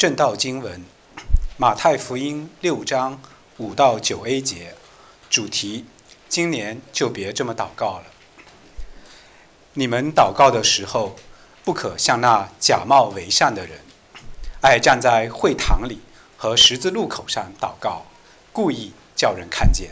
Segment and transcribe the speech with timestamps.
[0.00, 0.82] 正道经文：
[1.58, 3.20] 马太福音六章
[3.58, 4.74] 五到九 a 节，
[5.28, 5.84] 主题：
[6.26, 8.04] 今年就别这么祷告了。
[9.74, 11.16] 你们祷告的时候，
[11.66, 13.80] 不可像那假冒为善的人，
[14.62, 16.00] 爱站在会堂里
[16.38, 18.06] 和十字路口上祷告，
[18.54, 19.90] 故意叫人看见。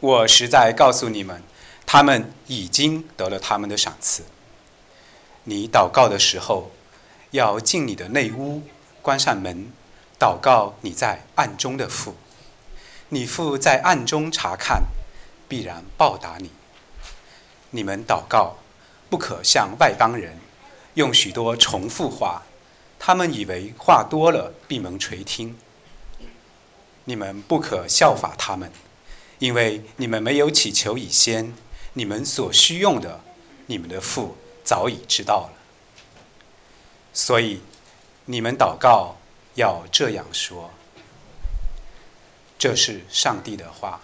[0.00, 1.42] 我实在告诉你们，
[1.86, 4.24] 他们已经得了他们的赏赐。
[5.44, 6.70] 你祷告的时候，
[7.30, 8.62] 要进你的内屋，
[9.02, 9.70] 关上门，
[10.18, 12.16] 祷告你在暗中的父。
[13.10, 14.84] 你父在暗中查看，
[15.48, 16.50] 必然报答你。
[17.70, 18.56] 你们祷告，
[19.08, 20.38] 不可像外邦人，
[20.94, 22.42] 用许多重复话，
[22.98, 25.56] 他们以为话多了闭门垂听。
[27.04, 28.72] 你们不可效法他们，
[29.38, 31.54] 因为你们没有祈求以先，
[31.92, 33.20] 你们所需用的，
[33.66, 35.59] 你们的父早已知道了。
[37.12, 37.60] 所以，
[38.24, 39.16] 你们祷告
[39.54, 40.70] 要这样说：
[42.58, 44.00] 这是上帝的话。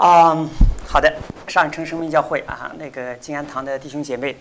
[0.00, 0.34] 啊，
[0.88, 1.14] 好的，
[1.46, 4.34] 上一城生命教会啊，那个静安堂的弟兄姐妹，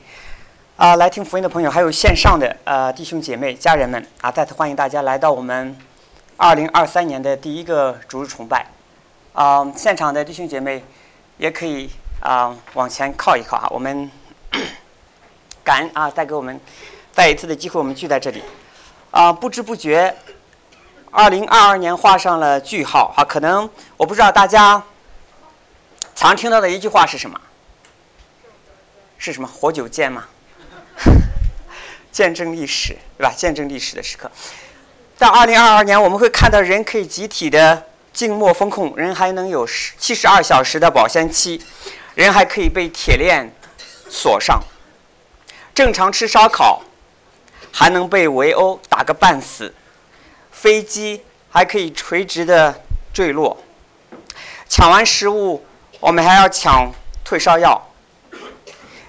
[0.77, 5.77] 啊，来听福音的朋友，还有线上的呃弟兄姐妹、家人们啊，再次欢迎大家来到我们
[6.37, 8.67] 二零二三年的第一个主日崇拜。
[9.33, 10.81] 啊，现场的弟兄姐妹
[11.37, 11.89] 也可以
[12.21, 14.09] 啊往前靠一靠哈，我们
[15.61, 16.58] 感恩啊，带给我们
[17.11, 18.42] 再一次的机会，我们聚在这里
[19.11, 20.15] 啊，不知不觉，
[21.11, 24.81] 二零二二年画上了句号啊，可能我不知道大家。
[26.27, 27.39] 常听到的一句话是什么？
[29.17, 29.47] 是什么？
[29.47, 30.25] 活久见吗？
[32.11, 33.33] 见证历史，对吧？
[33.33, 34.30] 见证历史的时刻。
[35.17, 41.63] 到二零二二年，我们会看到人可以集体的静默风控，人还能有十七十二小时的保鲜期，
[42.15, 43.49] 人还可以被铁链
[44.09, 44.61] 锁上，
[45.73, 46.83] 正常吃烧烤，
[47.71, 49.73] 还能被围殴打个半死，
[50.51, 52.81] 飞机还可以垂直的
[53.13, 53.63] 坠落，
[54.67, 55.63] 抢完食物。
[55.99, 56.89] 我们还要抢
[57.26, 57.82] 退烧药、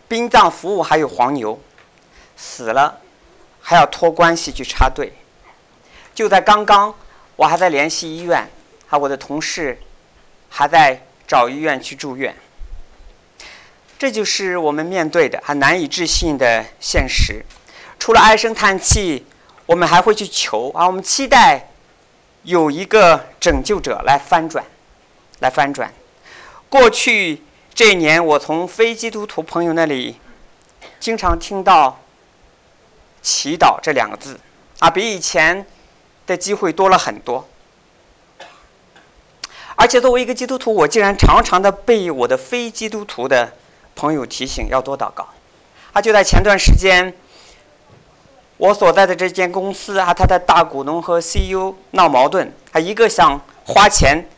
[0.08, 1.60] 殡葬服务，还有黄牛，
[2.36, 2.98] 死了
[3.60, 5.12] 还要托关系去插队。
[6.14, 6.92] 就在刚刚，
[7.36, 8.50] 我还在联系医院，
[8.88, 9.78] 还我的同事
[10.48, 12.34] 还在找医院去住院。
[13.96, 17.44] 这就是我们面对的还难以置信的现实。
[18.00, 19.24] 除了唉声叹气，
[19.66, 21.68] 我们还会去求啊，我们期待
[22.42, 24.64] 有一个拯救者来翻转，
[25.38, 25.92] 来翻转。
[26.70, 27.42] 过去
[27.74, 30.20] 这一年，我从非基督徒朋友那里
[31.00, 31.98] 经常听到
[33.20, 34.38] “祈祷”这两个字，
[34.78, 35.66] 啊，比以前
[36.28, 37.48] 的机会多了很多。
[39.74, 43.52] 而且作为一个基督徒，我竟然常常的被我的非基督徒的
[43.96, 45.26] 朋友提醒要多祷告。
[45.92, 47.12] 啊，就在前段时间，
[48.58, 54.28] 我所在的这间公司啊，他的大股东和 CEO 闹矛盾，他一个想花钱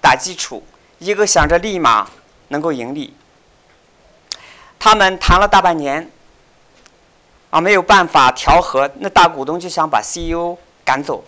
[0.00, 0.62] 打基础。
[1.00, 2.10] 一个想着立马
[2.48, 3.14] 能够盈利，
[4.78, 6.10] 他们谈了大半年，
[7.48, 11.24] 啊没有办法调和，那大股东就想把 CEO 赶走，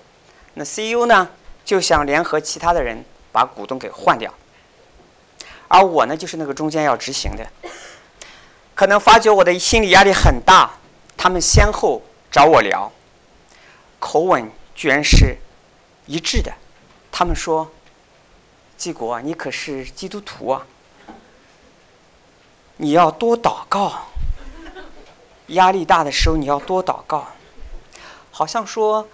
[0.53, 1.31] 那 CEO 呢
[1.65, 4.35] 就想联合其他的人把股东给换掉，
[5.69, 7.47] 而我呢就是那个中间要执行的，
[8.75, 10.71] 可能发觉我的心理压力很大，
[11.17, 12.93] 他们先后找我聊，
[13.99, 15.39] 口吻居然是
[16.05, 16.53] 一致的，
[17.11, 17.73] 他们说。
[18.83, 20.67] 季国，你可是基督徒啊！
[22.79, 23.93] 你要多祷告。
[25.47, 27.29] 压力大的时候，你要多祷告。
[28.33, 29.07] 好像说，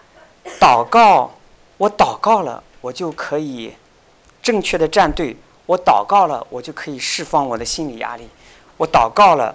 [0.59, 1.33] 祷告，
[1.77, 3.75] 我祷告了，我就可以
[4.41, 5.37] 正确的站队；
[5.67, 8.25] 我祷告了，我就可以释放我的心理压力；
[8.79, 9.55] 我祷告了，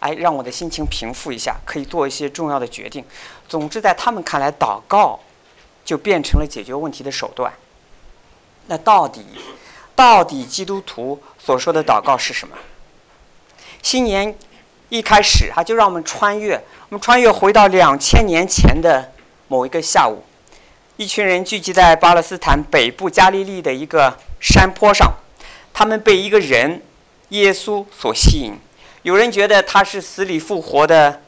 [0.00, 3.04] 哎，让我的心情平复一下，可以做一些重要的决定。
[3.48, 5.20] 总之，在他们看来，祷告
[5.84, 7.52] 就变成了解决问题的手段。
[8.66, 9.24] 那到底，
[9.94, 12.56] 到底基督徒所说的祷告是什么？
[13.82, 14.34] 新年
[14.88, 16.54] 一开始啊，就让我们穿越，
[16.88, 19.12] 我们穿越回到两千年前的
[19.48, 20.24] 某一个下午，
[20.96, 25.12] 一群人聚集在巴勒斯坦北部加利利的一个山坡上，
[25.72, 26.80] 他们被一个人
[27.28, 28.54] 耶稣所吸引。
[29.02, 31.20] 有人觉得他是死里复活的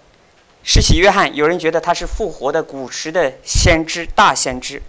[0.63, 4.83] 施洗约翰，有人觉得他是复活的古时的先知大先知。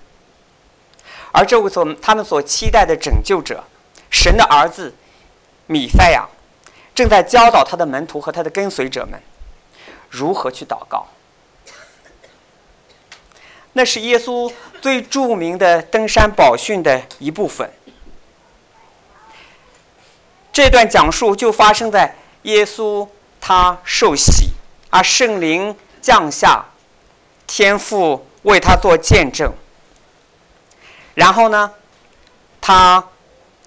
[1.37, 3.63] 而这位所他们所期待的拯救者，
[4.09, 4.95] 神的儿子
[5.67, 6.27] 米赛亚，
[6.95, 9.21] 正在教导他的门徒和他的跟随者们
[10.09, 11.05] 如何去祷告。
[13.73, 14.51] 那是耶稣
[14.81, 17.71] 最著名的登山宝训的一部分。
[20.51, 22.15] 这段讲述就发生在。
[22.43, 23.05] 耶稣
[23.41, 24.51] 他受洗，
[24.89, 26.63] 而圣灵降下，
[27.45, 29.51] 天父为他做见证。
[31.17, 31.71] 然后呢，
[32.61, 33.03] 他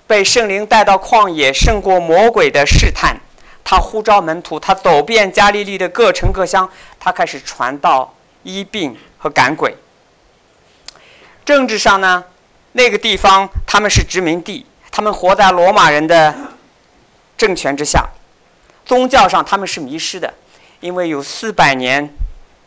[0.06, 3.16] 被圣灵带到旷野，胜过魔鬼的试探。
[3.64, 6.70] 他呼召门徒，他走遍加利利的各城各乡，
[7.00, 8.14] 他开始传道、
[8.44, 9.76] 医病和赶鬼。
[11.44, 12.24] 政治上呢，
[12.70, 16.32] 那个地方他们是殖民地，他们活在罗马人的
[17.36, 18.10] 政权之下。
[18.86, 20.32] 宗教上他们是迷失的，
[20.78, 22.14] 因为有四百年，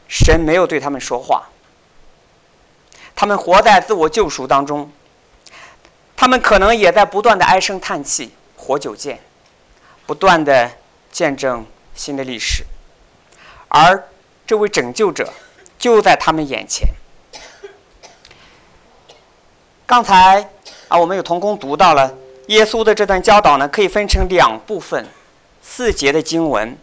[0.09, 1.43] 神没有对他们说话。
[3.15, 4.91] 他们活在自我救赎当中，
[6.15, 9.19] 他们可能也在不断的唉声叹气、活久见，
[10.05, 10.71] 不断的
[11.11, 11.65] 见证
[11.95, 12.63] 新的历史。
[13.67, 14.07] 而
[14.45, 15.33] 这位拯救者
[15.77, 16.87] 就在他们眼前。
[19.85, 20.49] 刚才
[20.87, 22.15] 啊，我们有同工读到了
[22.47, 25.07] 耶稣的这段教导呢，可以分成两部分。
[25.65, 26.77] 四节的经文，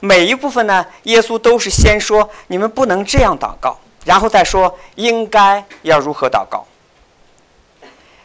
[0.00, 3.78] 每一部分呢，耶稣都是先说你们不能这样祷告，
[4.08, 6.64] 然后再说应该要如何祷告。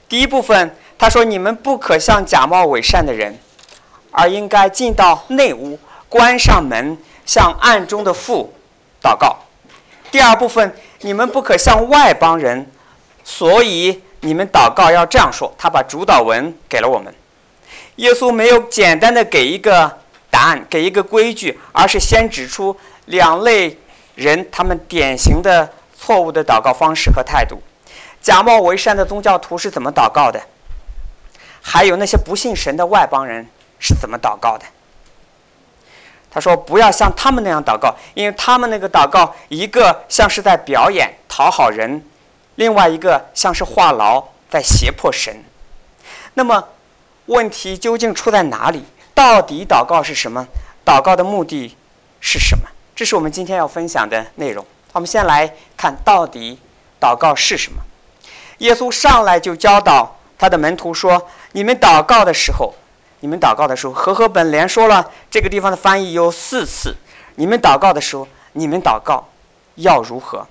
[0.08, 3.38] 第一部分他说你们不可像假冒伪善的人，
[4.10, 5.78] 而应该进到内屋，
[6.08, 8.54] 关上门，向暗中的父
[9.02, 9.40] 祷告。
[10.10, 12.72] 第二部分你们不可像外邦人，
[13.26, 15.54] 所以你们祷告要这样说。
[15.58, 17.14] 他把主导文给了我们。
[17.98, 20.00] 耶稣没有简单的给一个
[20.30, 22.74] 答案，给一个规矩，而是先指出
[23.08, 23.78] 两类
[24.16, 27.62] 人他们典型的错误的祷告方式和态度。
[28.22, 30.42] 假冒为善的宗教徒是怎么祷告的？
[31.62, 33.48] 还有那些不信神的外邦人
[33.80, 34.66] 是怎么祷告的？
[36.32, 42.04] 他说：“不要像他们那样祷告，因为他们那个祷告，一个像是在表演讨好人，
[42.56, 45.44] 另外一个像是话痨在胁迫神。”
[46.36, 46.68] 那么。
[47.28, 48.84] 问题究竟出在哪里？
[49.16, 50.46] 到底祷告是什么？
[50.86, 51.78] 祷告的目的
[52.20, 52.68] 是什么？
[52.96, 54.66] 这是我们今天要分享的内容。
[54.92, 56.60] 我们先来看到底
[57.02, 57.82] 祷告是什么。
[58.60, 62.74] 耶稣上来就教导他的门徒说：“你们祷告的时候，
[63.22, 66.96] 你们祷告的时候，和合本连说了这个地方的翻译有四次。
[67.36, 69.28] 你们祷告的时候，你们祷告
[69.76, 70.48] 要如何？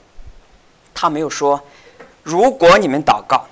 [0.93, 1.63] 他没有说，
[2.23, 3.47] 如果你们祷告。”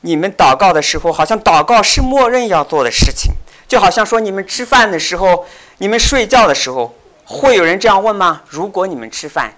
[0.00, 3.32] 你们祷告的时候，好像祷告是默认要做的事情，
[3.66, 5.44] 就好像说你们吃饭的时候，
[5.78, 6.94] 你们睡觉的时候，
[7.24, 8.42] 会有人这样问吗？
[8.48, 9.54] 如果你们吃饭，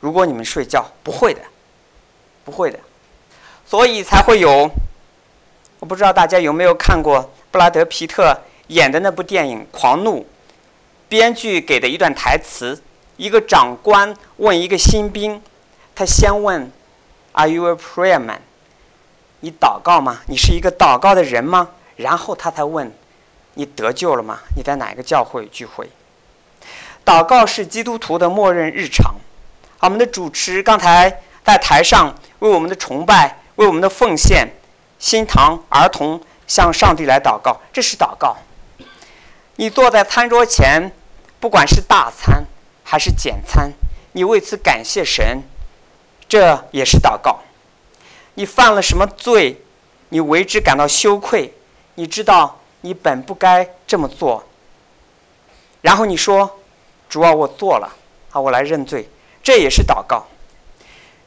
[0.00, 1.40] 如果你们睡觉，不会的，
[2.44, 2.78] 不会的，
[3.66, 4.70] 所以才会有。
[5.80, 8.38] 我不知道大家有没有看过布拉德皮特
[8.68, 10.20] 演的那部电影《狂怒》，
[11.08, 12.82] 编剧给的一段台词：
[13.16, 15.42] 一个长官问一个新兵，
[15.94, 16.70] 他先问
[17.32, 18.40] ：“Are you a prayer man？”
[19.40, 20.20] 你祷告吗？
[20.26, 21.70] 你是一个祷告的人吗？
[21.96, 22.90] 然后他才问
[23.54, 24.40] ：“你得救了吗？
[24.56, 25.90] 你在哪个教会聚会？”
[27.04, 29.14] 祷告是基督徒的默认日常。
[29.80, 34.48] 我们的主持刚才在台上为我们的崇拜、为我们的奉献，
[34.98, 38.36] 新堂儿童向上帝来祷告，这是祷告。
[39.56, 40.90] 你坐在餐桌前，
[41.38, 42.44] 不管是大餐
[42.82, 43.72] 还是简餐，
[44.12, 45.42] 你为此感谢神，
[46.26, 47.40] 这也是祷告。
[48.34, 49.62] 你犯了什么罪？
[50.08, 51.52] 你为之感到羞愧？
[51.96, 54.44] 你知道你本不该这么做。
[55.80, 56.58] 然后你说
[57.08, 57.96] ：“主啊，我做了，
[58.28, 59.08] 好，我来认罪。”
[59.42, 60.26] 这也是祷告。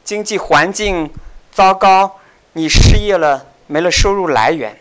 [0.04, 1.12] 经济环境
[1.50, 2.20] 糟糕，
[2.52, 4.78] 你失业了，没了收入来源，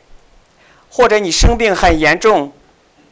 [0.91, 2.53] 或者你生病很严重，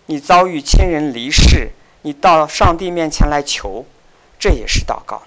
[0.06, 1.72] 你遭遇亲人离世，
[2.04, 3.84] 你到上帝面前来求，
[4.38, 5.24] 这也是祷告。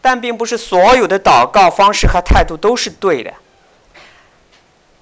[0.00, 3.32] 但并不是所有的祷告方式和态度都是对的，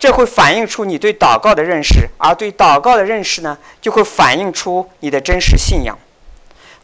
[0.04, 5.99] 这会反映出你对祷告的认识，而对祷告的认识呢，就会反映出你的真实信仰。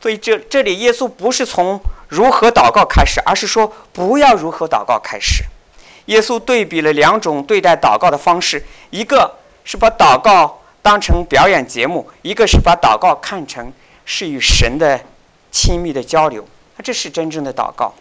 [0.00, 5.44] 所以这这里耶稣不是从如何祷告开始，而是说不要如何祷告开始。
[6.06, 13.70] 耶稣对比了两种对待祷告的方式，一个是把祷告当成表演节目，一个是把祷告看成
[14.06, 14.98] 是与神的
[15.52, 16.48] 亲密的交流，
[16.82, 17.92] 这是真正的祷告。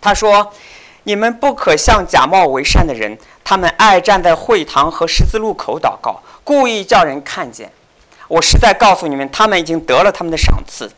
[0.00, 0.52] 他说
[1.04, 7.70] ：“你们不可像假冒为善的人，他们爱站在会堂和十字路口祷告，故意叫人看见。
[8.28, 10.90] 我实在告诉你们，他们已经得了他们的赏赐。”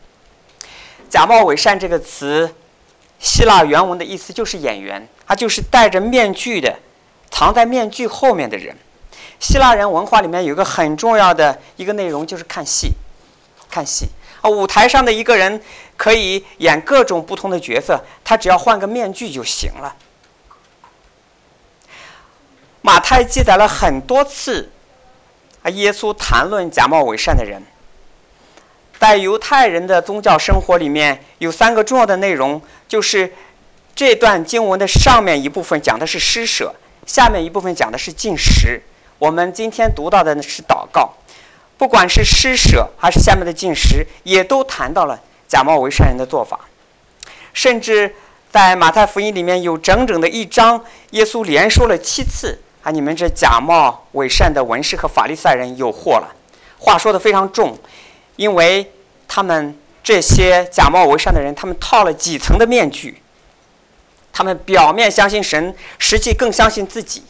[1.09, 2.53] 假冒伪善这个词，
[3.19, 6.79] 希腊原文的意思就是演员，他就是戴着面具的，
[7.29, 8.75] 藏在面具后面的人。
[9.39, 12.91] 希腊人文化里面有一个很重要的一个内容，就是看戏，
[13.69, 14.07] 看戏
[14.49, 15.61] 舞台上的一个人
[15.95, 19.95] 可以演各种不同的角色，他只要换个面具就行了。
[22.81, 24.71] 马太记载了很多次，
[25.63, 27.61] 啊，耶稣谈论假冒伪善的人。
[28.99, 33.31] 在犹太人的宗教生活里面，有三个重要的内容，就是
[33.95, 36.73] 这段经文的上面一部分讲的是施舍，
[37.05, 38.81] 下面一部分讲的是进食。
[39.19, 41.13] 我们今天读到的呢是祷告，
[41.77, 46.61] 不管是施舍还是下面的进食，也都谈到了假冒为善人的做法。
[47.53, 48.15] 甚至
[48.51, 56.33] 在马太福音里面有整整的一章，耶稣连说了七次：“啊，你们这假冒伪善的文士和法利赛人有祸了。”
[56.79, 57.77] 话说的非常重，
[58.35, 58.91] 因为
[59.27, 63.21] 他们这些假冒为善的人，他们套了几层的面具，
[64.31, 67.23] 他们表面相信神，实际更相信自己。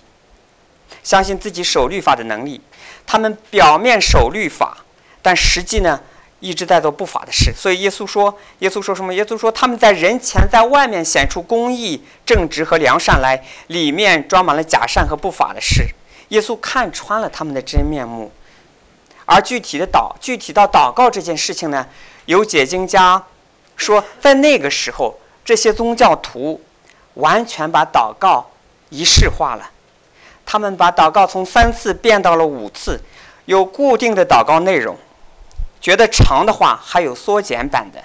[1.04, 2.60] 相信自己守律法的能力，
[3.07, 4.77] 他们表面守律法，
[5.23, 5.99] 但实际呢
[6.39, 7.51] 一直在做不法的事。
[7.55, 9.11] 所以耶稣说：“耶稣说什么？
[9.13, 15.87] 耶稣说他们在人前在外面显出公义、正直和良善来，里面装满了假善和不法的事。”
[16.29, 18.31] 耶稣看穿了他们的真面目。
[19.25, 21.87] 而具体的祷，具体到祷告这件事情呢，
[22.25, 23.23] 有解经家
[23.77, 26.61] 说，在那个时候，这些宗教徒
[27.15, 28.51] 完全把祷告
[28.89, 29.71] 仪式化了。
[30.48, 33.01] 他们把祷告从三次变到了五次，
[33.46, 34.98] 有固定的祷告内容，
[35.82, 38.01] 觉得长的话还有缩减版的。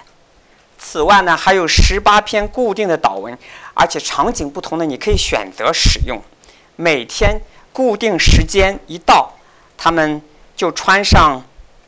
[0.77, 3.37] 此外呢，还有十八篇固定的祷文，
[3.73, 6.21] 而且场景不同的你可以选择使用。
[6.75, 7.39] 每天
[7.71, 9.31] 固定时间一到，
[9.77, 10.21] 他们
[10.57, 11.41] 就穿上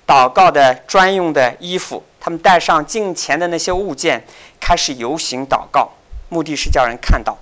[0.07, 4.25] 祷告的专用的衣服，他们带上敬虔的那些物件，
[4.61, 5.89] 开始游行祷告，
[6.29, 7.37] 目的是叫人看到。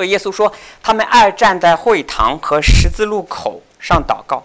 [0.00, 0.50] 所以耶稣说，
[0.82, 4.42] 他们爱站在会堂和十字路口上祷告。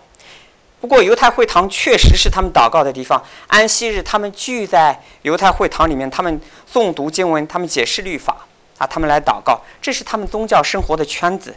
[0.82, 3.24] 不过，犹太会堂确实是他们祷告的地方。
[3.48, 8.46] 安息日，他们聚在犹太会堂里面，他们诵读经文，他们解释律法
[8.78, 11.56] 啊，他们来祷告，这是他们宗教生活的圈子。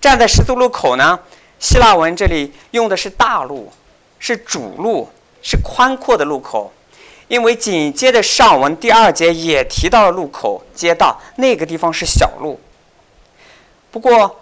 [0.00, 1.18] 站在十字路口呢，
[1.58, 3.72] 希腊文这里用的是大路，
[4.20, 5.10] 是主路，
[5.42, 6.72] 是宽阔的路口。
[7.26, 12.60] 因为紧接着上文第二节也提到了路口、街道，那个地方是小路。
[13.92, 14.40] 不过，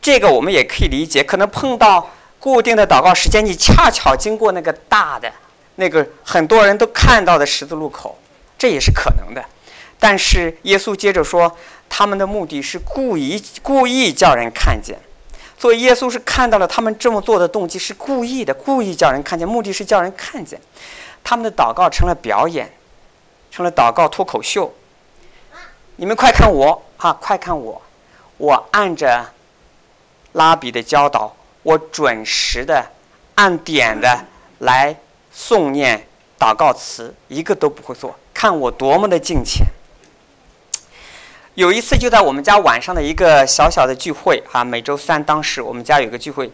[0.00, 5.32] 这个我们也可以理解，可能碰到固定的祷告时间，你恰巧经过那个大的、
[5.76, 8.18] 那个很多人都看到的十字路口，
[8.58, 9.42] 这也是可能的。
[9.98, 11.56] 但是耶稣接着说，
[11.88, 14.98] 他们的目的是故意故意叫人看见，
[15.58, 20.60] 所以耶稣是看到了他们这么做的动机是故意的，故意叫人看见，目的是叫人看见。
[21.24, 22.72] 他们的祷告成了表演，
[23.50, 24.74] 成了祷告脱口秀。
[25.96, 27.82] 你们快看我啊，快看我！
[28.40, 29.22] 我按着
[30.32, 32.82] 拉比的教导，我准时的
[33.34, 34.24] 按点的
[34.60, 34.96] 来
[35.34, 36.06] 诵念
[36.38, 38.16] 祷告词，一个都不会做。
[38.32, 39.66] 看我多么的敬虔！
[41.52, 46.50] 有一次就在我们家晚上的一个小小的聚会啊，每周三当时我们家有个聚会，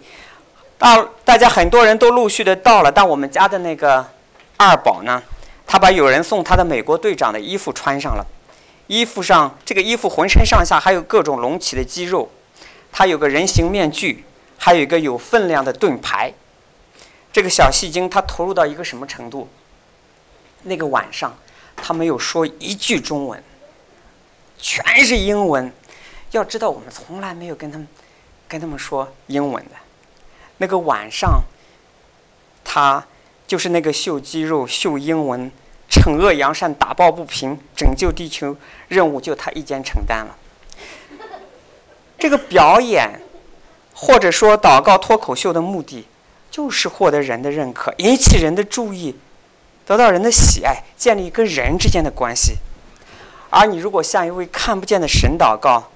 [0.77, 4.05] 到大家很多人都陆续的到了，但我们家的那个
[4.57, 5.23] 二宝呢，
[5.65, 8.27] 他把有人送他的美国队长的衣服穿上了。
[8.87, 12.31] 衣服上，这个衣服浑身上下还有各种隆起的肌肉，
[12.93, 14.25] 他有个人形面具，
[14.57, 16.33] 还有一个有分量的盾牌。
[17.33, 19.49] 这个小戏精他投入到一个什么程度？
[20.63, 21.37] 那个晚上，
[21.75, 23.43] 他没有说一句中文，
[24.57, 25.73] 全是英文。
[26.31, 27.89] 要知道，我们从来没有跟他们
[28.47, 29.73] 跟他们说英文的。
[30.59, 31.43] 那个晚上，
[32.65, 33.05] 他
[33.47, 35.51] 就是那个秀肌肉、秀英文。
[35.91, 38.57] 惩恶扬善，打抱不平，拯救地球
[38.89, 40.37] 任务就他一肩承担了。
[42.19, 43.21] 这个表演，
[43.95, 46.07] 或者说祷告脱口秀的目的，
[46.51, 49.17] 就是获得人的认可，引起人的注意，
[49.85, 52.57] 得到人的喜爱，建立跟人之间的关系。
[53.51, 55.91] 而你如果向一位看不见的神祷告，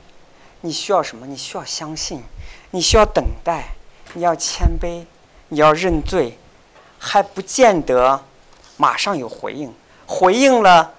[0.60, 1.26] 你需要什么？
[1.26, 2.22] 你需要相信，
[2.70, 3.74] 你需要等待，
[4.14, 5.04] 你要谦卑，
[5.48, 6.38] 你要认罪，
[6.98, 8.24] 还不见得
[8.80, 9.74] 马上有回应。
[10.06, 10.94] 回应了，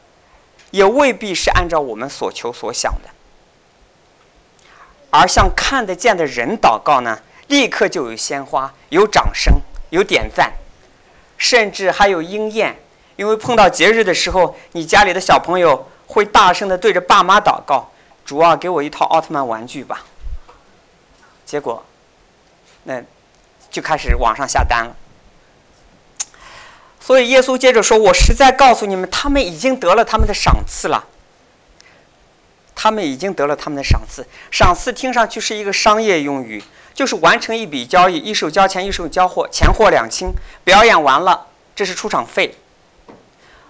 [0.69, 3.09] 也未必是按照我们所求所想的。
[5.09, 9.59] 而向看得见的人祷告呢，立刻就有鲜花、有掌声，
[9.89, 10.53] 有点赞，
[11.37, 12.77] 甚至还有应验。
[13.17, 17.91] 因为碰到节日的时候，你家里的小朋友会大声的对着爸妈祷告
[18.23, 20.05] ：“主啊，给我一套奥特曼玩具吧。”
[21.45, 21.83] 结果，
[22.83, 23.01] 那
[23.69, 24.95] 就开始网上下单了。
[27.03, 31.03] 所以耶稣接着说：“我实在告诉你们，他们已经得了他们的赏赐了。
[32.75, 34.25] 他们已经得了他们的赏赐。
[34.51, 40.31] 赏赐听上去是一个商业用语，就是完成一笔交易，一手交钱，一手交货，钱货两清。
[40.63, 42.55] 表演完了，这是出场费。”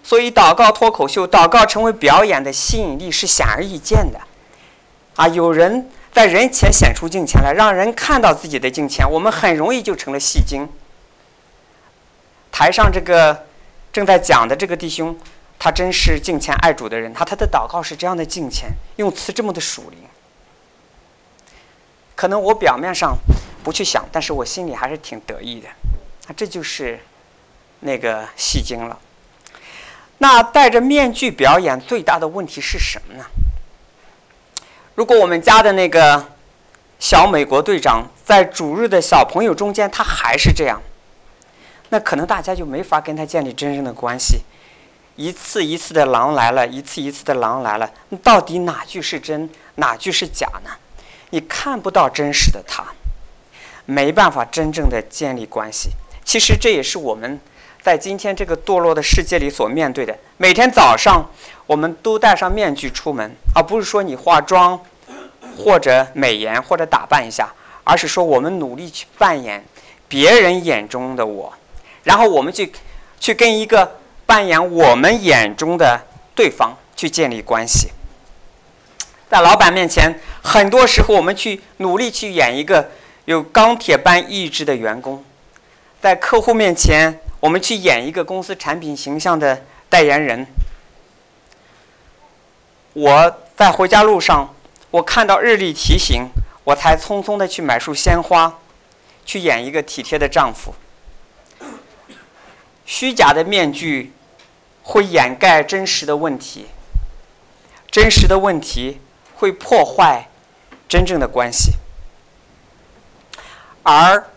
[0.04, 4.20] 所以，祷告脱口秀，祷告成为表演的吸引力是显而易见的，
[5.16, 10.68] 啊，有人在人前显出敬虔来，让人看到自己的敬虔，我们很容易就成了戏精。
[12.52, 13.46] 台上这个
[13.94, 15.18] 正在讲的这个弟兄，
[15.58, 20.00] 他真是敬虔爱主的人，他他的祷告是这样的敬虔，用词这么的属灵。
[22.16, 23.18] 可能我表面上
[23.64, 25.68] 不去想，但是我心里还是挺得意的，
[26.28, 27.00] 啊，这就是
[27.80, 29.00] 那个戏精了。
[30.20, 33.26] 那戴着面具表演最大的问题是什么呢？
[34.94, 36.28] 如果我们家的那个
[37.00, 40.80] 小美国队长在主日的小朋友中间，他还是这样，
[41.92, 44.40] 那可能大家就没法跟他建立真正的关系。
[45.18, 47.92] 一次一次的狼来了，一次一次的狼来了，
[48.24, 50.72] 到底哪句是真，哪句是假呢？
[51.30, 52.84] 你看不到真实的他，
[53.86, 55.92] 没办法真正的建立关系。
[56.24, 57.40] 其实这也是我们。
[57.82, 61.28] 在今天这个堕落的世界里所面对的，每天早上
[61.66, 64.80] 我们都戴上面具出门，而不是说你化妆
[65.58, 67.52] 或者美颜或者打扮一下，
[67.84, 69.66] 而是说我们努力去扮演
[70.08, 71.52] 别人眼中的我，
[72.04, 72.72] 然后我们去
[73.20, 76.02] 去跟一个扮演我们眼中的
[76.36, 77.90] 对方去建立关系。
[79.30, 82.92] 在老板面前，很多时候我们去努力去演一个
[83.26, 85.24] 有钢铁般意志的员工，
[86.02, 87.20] 在客户面前。
[87.42, 90.46] 我们去演一个公司产品形象的代言人。
[92.94, 94.54] 我在回家路上，
[94.92, 96.28] 我看到日历提醒，
[96.64, 98.60] 我才匆匆的去买束鲜花，
[99.26, 100.76] 去演一个体贴的丈夫。
[102.92, 104.12] 虚假的面具
[104.84, 106.66] 会掩盖真实的问题，
[107.90, 109.00] 真实的问题
[109.36, 110.28] 会破坏
[110.90, 111.72] 真正的关系，
[113.84, 114.28] 而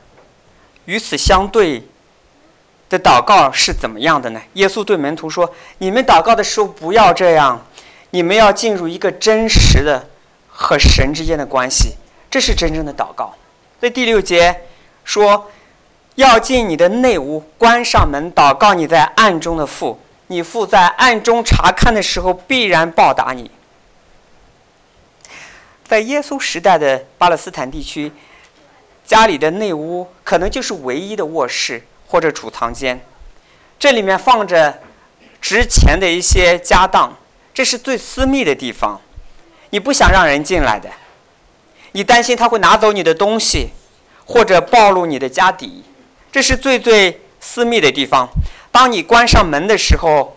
[0.85, 1.83] 与此相对。
[2.91, 4.41] 的祷告是怎么样的呢？
[4.53, 7.67] 耶稣对门徒说：“你们祷告的时候不要这样，
[8.11, 10.07] 你们要进入一个真实的
[10.49, 11.97] 和神之间的关系，
[12.31, 13.35] 这是真正的祷告。”
[13.81, 14.67] 在第六节
[15.03, 15.51] 说
[16.15, 23.51] ：“要进你的内屋，关上门，祷告你在暗中的父，你父在暗中查看的时候，必然报答你。”
[25.87, 28.13] 在耶稣时代的巴勒斯坦地区，
[29.07, 31.83] 家里的内屋可能就是唯一的卧室。
[32.07, 33.01] 或者储藏间，
[33.77, 34.79] 这里面放着
[35.41, 37.13] 值钱的一些家当，
[37.53, 39.01] 这是最私密的地方，
[39.71, 40.89] 你不想让人进来的，
[41.91, 43.71] 你担心他会拿走你的东西，
[44.27, 45.83] 或者暴露你的家底，
[46.35, 48.29] 这是最最私密的地方。
[48.73, 50.37] 当你关上门的时候，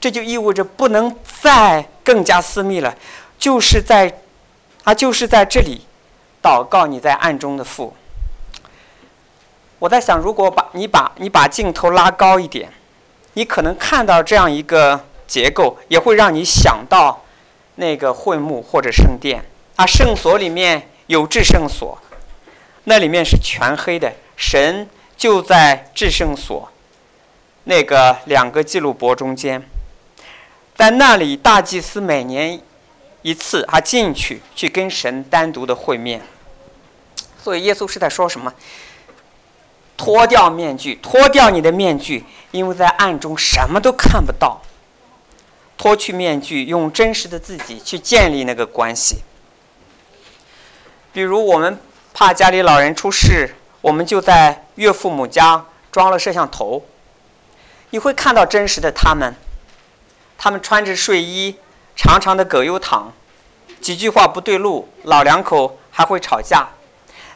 [0.00, 2.96] 这就意味着不能再更加私密了，
[3.38, 4.20] 就是在
[4.84, 5.82] 啊，就是在这里
[6.42, 7.94] 祷告你在暗中的父。
[9.78, 12.72] 我在想，如果把你把你把镜头拉高一点，
[13.34, 17.22] 你可能看到这样一个结构，也会让你想到
[17.74, 19.44] 那个会幕或者圣殿
[19.76, 19.84] 啊。
[19.84, 21.98] 圣所里面有至圣所，
[22.84, 24.88] 那里面是全黑的，神
[25.18, 26.70] 就在至圣所
[27.64, 29.68] 那个两个记录簿中间，
[30.76, 32.60] 在那里大祭司每年
[33.22, 36.22] 一次他进去去跟神单独的会面。
[37.42, 38.54] 所以耶稣是在说什么？
[39.96, 44.62] 脱掉面具，脱掉你的面具，因为在暗中什么都看不到。
[45.76, 49.22] 脱去面具，用真实的自己去建立那个关系。
[51.12, 51.80] 比如我们
[52.14, 56.84] 怕家里老人出事，我们就在岳父母家装了摄像头，
[57.90, 59.34] 你会看到真实的他们。
[60.38, 61.56] 他们穿着睡衣，
[61.96, 63.12] 长长的葛优躺，
[63.80, 66.68] 几句话不对路，老两口还会吵架，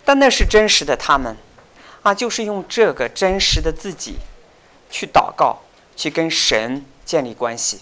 [0.04, 1.36] 但那是真实的他们。
[2.02, 4.18] 啊，就是用这个真实的自己
[4.88, 5.62] 去祷告，
[5.96, 7.80] 去跟神建立关系。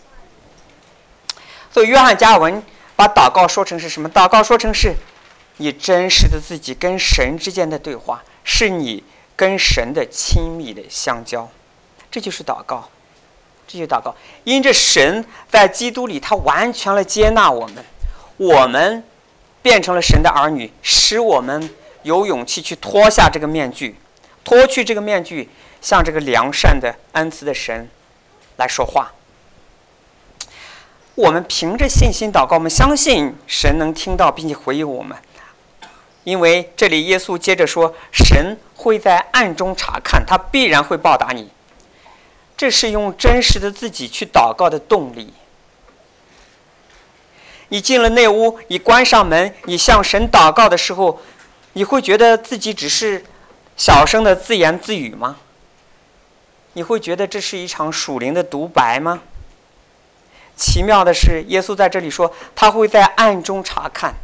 [1.70, 2.62] 所以，约翰加文
[2.96, 4.08] 把祷告说成是什么？
[4.08, 4.94] 祷告说成是
[5.58, 9.04] 你真实的自己跟神之间的对话，是你
[9.40, 11.48] 跟神的亲密的相交。
[12.10, 12.90] 这就是祷告，
[13.66, 14.14] 这就祷告。
[14.44, 17.82] 因着神在基督里，他完全了接纳我们，
[18.36, 19.02] 我们
[19.62, 21.70] 变成了神的儿女，使我们
[22.02, 23.96] 有勇气去脱下这个面具。
[24.44, 25.48] 脱去这个面具，
[25.80, 27.88] 向这个良善的恩慈的神
[28.58, 29.12] 来说话。
[31.14, 35.16] 我们凭着信心祷告，我们相信神能听到并且回应我们，
[36.30, 41.50] 因为这里耶稣接着说，神会在暗中查看，他必然会报答你。
[42.56, 45.34] 这是用真实的自己去祷告的动力。
[47.70, 51.20] 你进了内屋，你关上门，你向神祷告的时候，
[51.72, 53.24] 你会觉得自己只是
[53.76, 55.36] 小声的自言自语吗？
[56.74, 59.20] 你会觉得这是一场属灵的独白吗？
[60.54, 64.14] 奇妙的是，耶稣在这里说，他会在暗中查看，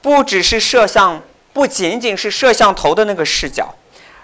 [0.00, 3.74] 不只是摄像，不仅仅是摄像头的那个视角，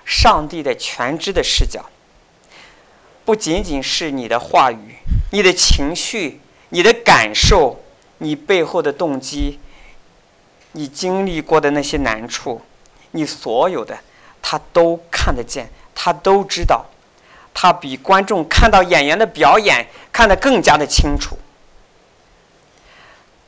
[0.04, 1.84] 上帝的全知的视角，
[3.24, 4.94] 不仅仅是你的话语、
[5.32, 7.82] 你的情绪、你的感受、
[8.18, 9.58] 你背后的动机、
[10.72, 12.62] 你经历过的那些难处，
[13.10, 13.98] 你所有的，
[14.40, 16.86] 他都看得见，他都知道，
[17.52, 21.36] 他比观众看到演员的表演看得更加的清楚。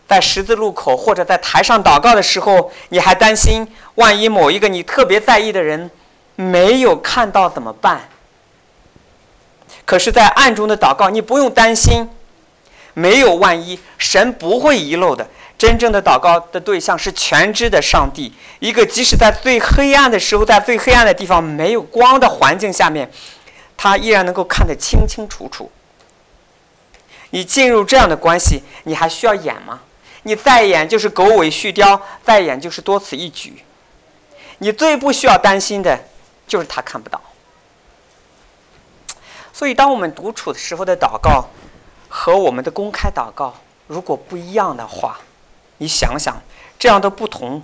[0.09, 5.91] 在十字路口或者在台上祷告的时候，你还担心万一某一个你特别在意的人
[6.35, 8.09] 没有看到怎么办？
[9.85, 12.09] 可是，在暗中的祷告，你不用担心，
[12.95, 15.29] 没有万一，神不会遗漏的。
[15.57, 23.11] 真正的祷告的对象是全知的上帝，一个即使在最黑暗的时候，在最黑暗的地方没有光的环境下面，
[23.77, 25.71] 他依然能够看得清清楚楚。
[27.31, 29.81] 你进入这样的关系，你还需要演吗？
[30.29, 33.65] 你再演就是狗尾续貂，再演就是多此一举。
[34.59, 35.99] 你最不需要担心的，
[36.47, 37.19] 就是他看不到。
[39.55, 41.49] 所以，当我们独处的时候的祷告，
[42.11, 43.55] 和我们的公开祷告
[43.87, 45.19] 如果不一样的话，
[45.79, 46.37] 你想想，
[46.79, 47.63] 这样的不同，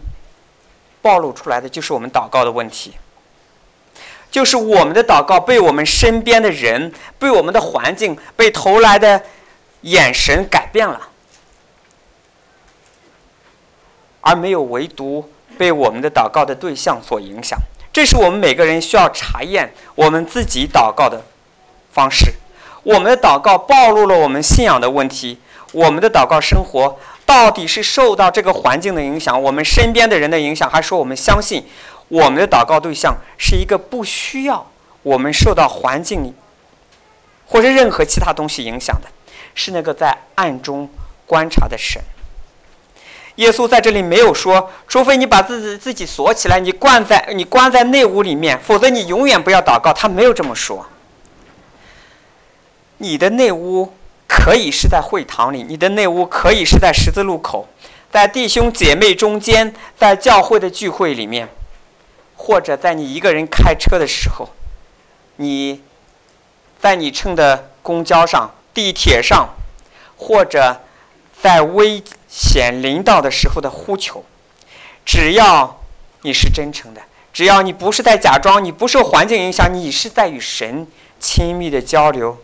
[1.03, 2.94] 暴露出来的就是我们祷告的问题，
[4.31, 9.22] 就是我们的祷告被我们身边的人、被我们的环境、被投来的
[9.83, 11.11] 眼神改变了。
[14.24, 17.58] 而没有唯独被我们的祷告的对象所影响，
[17.92, 21.22] 这是我们每个人需要查验我们自己祷告的
[21.92, 22.32] 方式。
[22.82, 25.38] 我们的祷告暴露了我们信仰的问题，
[25.72, 31.66] 我们的祷告生活到底是受到这个环境的影响，我们身边的人的影响，还是说我们相信
[32.08, 34.66] 我们的祷告对象是一个不需要
[35.02, 36.34] 我们受到环境
[37.46, 39.08] 或者任何其他东西影响的，
[39.54, 40.88] 是那个在暗中
[41.26, 42.02] 观察的神。
[43.37, 49.92] 耶稣在这里没有说，除非你把自己自己锁起来，你关在你关在内屋里面，否则你永远不要祷告。
[49.92, 50.87] 他没有这么说。
[52.99, 53.92] 你的内屋
[54.29, 57.66] 可以是在会堂里，你的内屋可以是在十字路口，
[58.12, 61.49] 在弟兄姐妹中间，在教会的聚会里面，
[62.37, 64.51] 或者在你一个人开车的时候，
[65.37, 65.83] 你
[66.81, 69.49] 在你乘的公交上、地铁上，
[70.16, 70.81] 或者
[71.42, 72.01] 在微。
[72.35, 74.25] 显灵到的时候的呼求，
[75.07, 75.81] 只要
[76.23, 77.01] 你是真诚的，
[77.33, 80.88] 只要你不是在假装，你不受环境影响，你是在与神
[81.20, 82.37] 亲密的交流。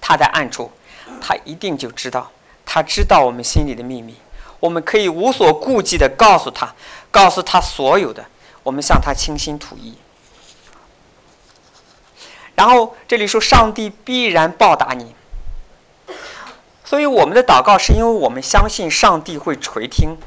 [0.00, 0.72] 他在暗处，
[1.20, 2.32] 他一定就知道，
[2.66, 4.16] 他知道我们心里的秘密，
[4.58, 6.74] 我们可以无所顾忌的告诉他，
[7.12, 8.26] 告诉他所有的，
[8.64, 9.94] 我们向他倾心吐意。
[12.56, 15.14] 然后这里说，上帝必然报答你。
[16.84, 20.18] 所以，我们的祷告是因为我们相信上帝会垂听，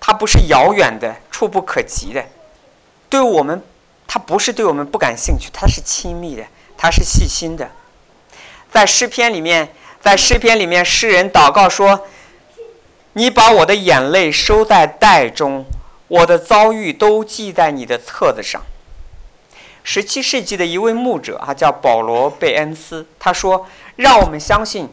[0.00, 2.24] 他不是遥远的、触不可及的，
[3.10, 3.62] 对我们，
[4.06, 6.44] 他不是对我们不感兴趣，他是亲密的，
[6.78, 7.70] 他是细心的。
[8.72, 9.68] 在诗篇里面，
[10.00, 12.06] 在诗篇里面，诗人祷告说
[13.12, 15.66] ：“你把我的眼泪收在袋中，
[16.08, 18.62] 我的遭遇都记在你的册子上。”
[19.84, 24.88] 十七世纪的一位牧者啊，叫保罗·贝恩斯，他说：“让我们相信。”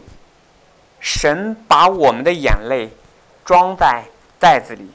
[1.04, 2.90] 神把我们的眼泪
[3.44, 4.06] 装在
[4.40, 4.90] 袋子里，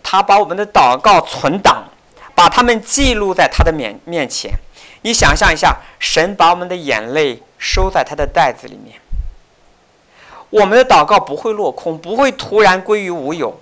[0.00, 1.82] 他把我们的祷告存档，
[2.36, 4.52] 把它们记录在他的面面前。
[5.02, 9.00] 你想象一下，神把我们的眼泪收在他的袋子里面，
[10.50, 13.60] 我们的祷告不会落空，不会突然归于无有。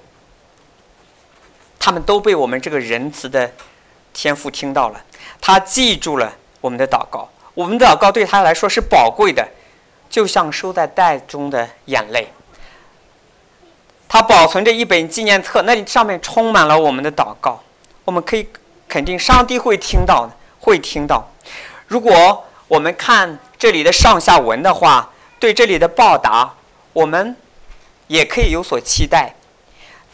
[1.79, 3.51] 他们都被我们这个仁慈的
[4.13, 5.03] 天父听到了，
[5.41, 9.49] 他记住了我们的祷告，我们的祷告对他来说是宝贵的。
[10.09, 12.29] 就像收在袋中的眼泪，
[14.09, 17.63] 他保存着一本纪念册，那里上面充满了我们的祷告。
[18.05, 18.49] 我们可以
[18.89, 21.31] 肯定，上帝会听到的，会听到。
[21.87, 26.55] 如果我们看这里的上下文的话，对这里的报答，
[26.93, 27.37] 我们
[28.07, 29.35] 也可以有所期待。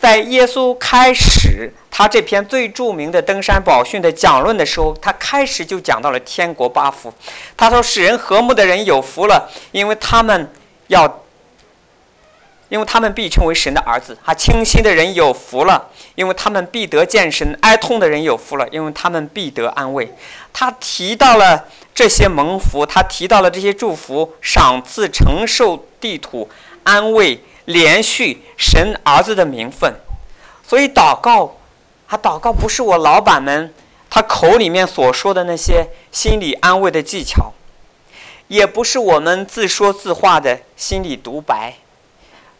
[0.00, 7.14] 在耶稣开始他这篇最著名的登山宝训的讲论的时候，他开始就讲到了天国八福。
[7.57, 10.50] 他说：“使人和睦的人有福了，因为他们
[10.88, 11.20] 要，
[12.68, 14.18] 因为他们必称为神的儿子。
[14.24, 17.57] 他清心的人有福了，因为他们必得见神。
[17.62, 20.12] 哀痛的人有福了，因为他们必得安慰。”
[20.52, 26.50] 他提到了这些蒙福，他提到了这些祝福、赏赐、承受地土、
[26.83, 29.94] 安慰、连续神儿子的名分。
[30.66, 31.54] 所以祷告。
[32.08, 33.74] 他祷告不是我老板们
[34.10, 37.52] 他口里面所说的那些心理安慰的技巧，
[38.48, 41.74] 也不是我们自说自话的心理独白。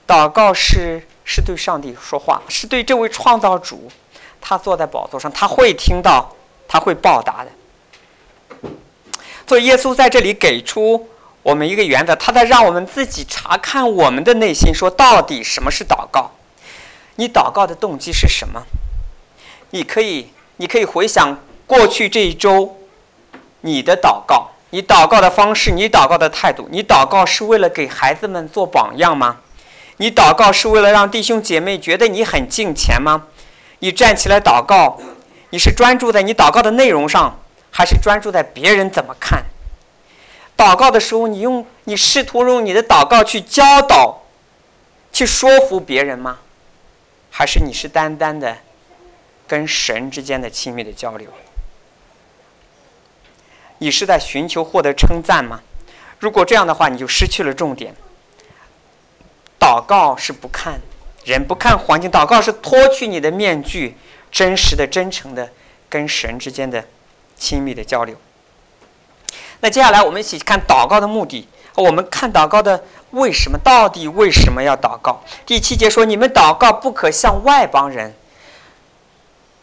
[0.07, 3.91] 祷告是是对上帝说话，是对这位创造主，
[4.41, 6.35] 他坐在宝座上，他会听到，
[6.69, 7.51] 他会报答的。
[9.47, 11.09] 所以耶稣在这里给出
[11.43, 16.33] 我们一个原则，他在让我们自己查看我们的内心，说到底什么是祷告？
[17.17, 18.63] 你祷告的动机是什么？
[19.75, 22.77] 你可以，你可以回想过去这一周，
[23.63, 29.39] 你的祷告，你祷告的方式，你祷告的态度，你祷告是为了给孩子们做榜样吗？
[29.97, 33.25] 你祷告是为了让弟兄姐妹觉得你很敬虔吗？
[33.81, 35.01] 你站起来祷告，
[35.51, 37.41] 你是专注在你祷告的内容上，
[37.73, 39.43] 还是专注在别人怎么看？
[40.57, 44.23] 祷告的时候，你用你试图用你的祷告去教导、
[45.13, 46.39] 去说服别人吗？
[47.29, 48.57] 还是你是单单的？
[49.47, 51.29] 跟神之间的亲密的交流，
[53.79, 55.61] 你是在寻求获得称赞吗？
[56.19, 57.95] 如果这样的话，你就失去了重点。
[59.61, 60.81] 祷告是不看
[61.25, 63.97] 人、不看环境，祷告是脱去你的面具，
[64.31, 65.51] 真实的、真诚的
[65.89, 66.85] 跟神之间的
[67.37, 68.17] 亲密的交流。
[69.61, 73.59] 那接下来我们一起看祷告的目的，我们看祷告的为什么？
[73.59, 75.23] 到底为什么要祷告？
[75.45, 78.15] 第七节说：“你们祷告不可像外邦人。”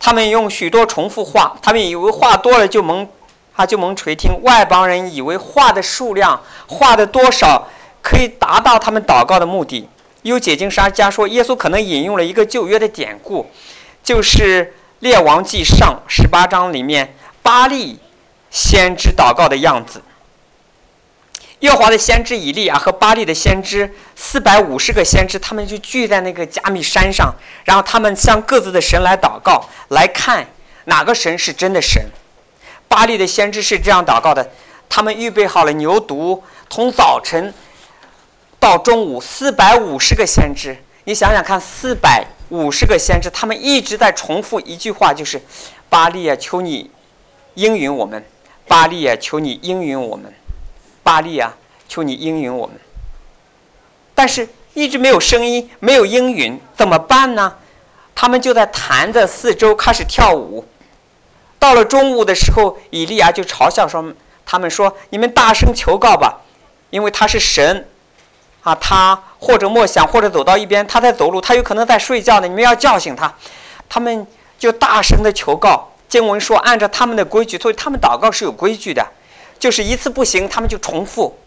[0.04, 3.08] 他们用许多重复话，他们以为话多了就蒙，
[3.56, 4.42] 啊就蒙垂听。
[4.42, 7.68] 外邦人以为话的数量、话的多少
[8.02, 9.88] 可以达到他们祷告的目的。
[10.24, 13.46] 有解经商家说，耶稣可能引用了一个旧约的典故，
[14.04, 14.66] 就是
[15.00, 18.00] 《列王记上》十八章里面巴利
[18.50, 20.02] 先知祷告的样子。
[21.62, 30.48] 耶和华的先知以利亚和巴利的先知四百五十个先知，他们就聚在那个加密山上，然后他们向各自的神来祷告，来看
[30.86, 32.04] 哪个神是真的神。
[32.88, 34.52] 巴利的先知是这样祷告的：
[34.90, 37.54] 他们预备好了牛犊，从早晨
[38.60, 45.40] 到中午，四百五十个先知，你想想看，四百五十个先知，他们一直在重复一句话，就是
[45.90, 46.90] “巴利啊，求你
[47.54, 48.20] 应允我们；
[48.68, 50.34] 巴利啊，求你应允我们。”
[51.04, 51.56] 巴利啊，
[51.88, 52.76] 求你应允我们。
[54.14, 57.56] 但是一直没有声音，没有应允，怎么办呢？
[58.14, 60.66] 他们就在坛的四周开始跳舞。
[61.58, 64.14] 到了中午的时候，以利亚就嘲笑说
[64.46, 66.42] ：“他们说，你们大声求告吧，
[66.90, 67.88] 因为他是神
[68.64, 72.48] 啊，他或者默想，或者走到一边，他在走路，他有可能在睡觉呢。
[72.48, 73.34] 你们要叫醒他。”
[73.90, 74.26] 他们
[74.58, 75.90] 就大声的求告。
[76.08, 79.06] 经文说，按照他们的规矩，所以他们祷告是有规矩的。
[79.62, 81.38] 就是一次不行，他们就重复，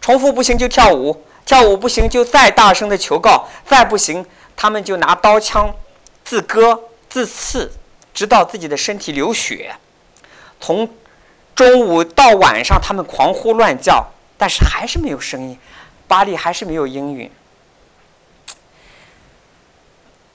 [0.00, 5.74] 重复不行就跳舞，跳舞不行就再大声的求告，再不行他们就拿刀枪
[6.24, 7.72] 自割自刺，
[8.14, 9.74] 直到自己的身体流血。
[10.60, 10.88] 从
[11.56, 14.06] 中午到晚上，他们狂呼乱叫，
[14.38, 15.58] 但是还是没有声音，
[16.06, 17.28] 巴利还是没有应允。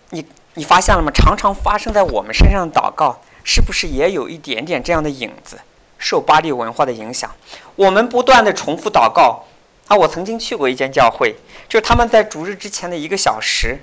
[0.09, 1.09] 你你发现了吗？
[1.09, 5.61] 常常发生在我们身上的祷告，是不是也有一点点这样的影子？
[6.03, 7.33] 受巴黎文化的影响，
[7.77, 9.45] 我们不断的重复祷告。
[9.87, 11.33] 啊，我曾经去过一间教会，
[11.69, 13.79] 就是他们在主日之前的一个小时，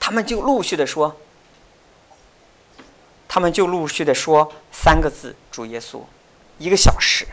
[0.00, 1.16] 他们就陆续的说，
[3.28, 6.00] 他们就陆续的说三个字“主耶稣”，
[6.58, 7.26] 一个小时，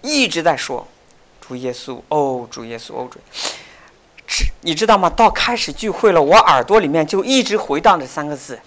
[0.00, 0.86] 一直在说
[1.40, 3.20] “主耶稣”，哦，主耶稣，哦，主。
[4.62, 5.10] 你知道吗？
[5.10, 8.60] 到开始聚会了，我耳朵里面就一直回荡着三个字，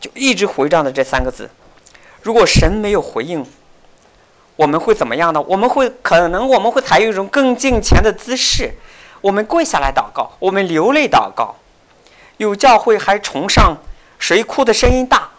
[0.00, 1.50] 就一直回荡着这三个字。
[2.22, 3.44] 如果神没有回应，
[4.56, 5.42] 我们会怎么样呢？
[5.42, 8.74] 我们会可能我们会采用一种更敬虔的姿势，
[9.20, 11.56] 我们跪下来祷告，我们流泪祷告。
[12.36, 13.76] 有教会还崇尚
[14.18, 15.30] 谁哭的声音大，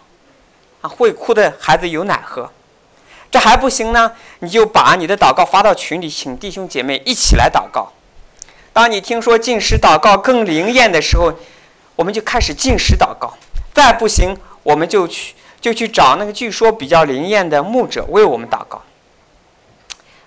[0.81, 2.49] 啊，会哭的孩子有奶喝。
[3.31, 7.91] 这还不行呢，你就把你的祷告发到群里，请弟兄姐妹一起来祷告。
[8.73, 11.33] 当你听说进食祷告更灵验的时候，
[11.95, 13.33] 我们就开始进食祷告。
[13.73, 15.33] 再不行，我们就去。
[15.63, 18.81] 就去找那个据说比较灵验的牧者为我们祷告，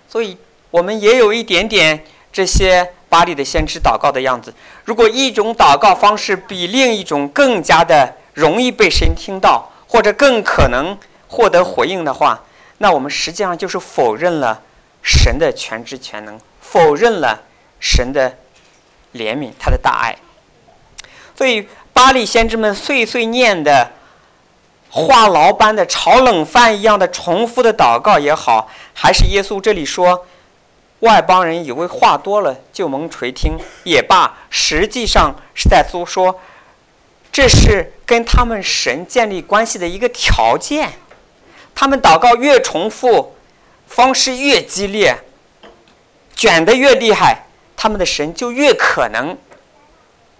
[0.09, 0.35] 所以
[0.71, 4.51] 我们也有一点点这些巴利的先知祷告的样子。
[4.83, 10.97] 如果一种祷告方式比另一种更加的容易被神听到，或者更可能
[11.27, 12.43] 获得回应的话，
[12.79, 14.59] 那我们实际上就是否认了
[15.03, 17.43] 神的全知全能，否认了
[17.79, 18.35] 神的
[19.13, 20.15] 怜悯，他的大爱。
[21.37, 23.91] 所以巴利先知们碎碎念的。
[24.89, 30.25] 话痨般的炒冷饭一样的重复的祷告也好，还是耶稣这里说，
[31.01, 36.39] 外邦人以为话多了就蒙垂听也罢，实际上是在诉说，
[37.31, 40.93] 这是跟他们神建立关系的一个条件。
[41.75, 43.35] 他们祷告越重复，
[43.87, 45.15] 方式越激烈，
[46.35, 47.43] 卷得越厉害，
[47.75, 49.37] 他们的神就越可能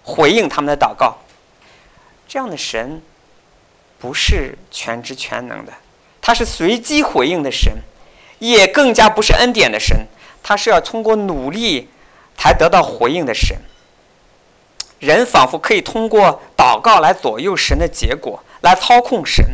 [0.04, 1.18] 回应他们的祷告。
[2.28, 3.04] 这样的神。
[4.00, 5.74] 不是全知全能的，
[6.22, 7.74] 他是随机回应的神，
[8.40, 10.08] 也更加不是恩典的神，
[10.44, 11.90] 他是要通过努力
[12.38, 13.58] 才得到回应的神。
[15.00, 19.46] 人仿佛可以通过祷告来左右神的结果，来操控神。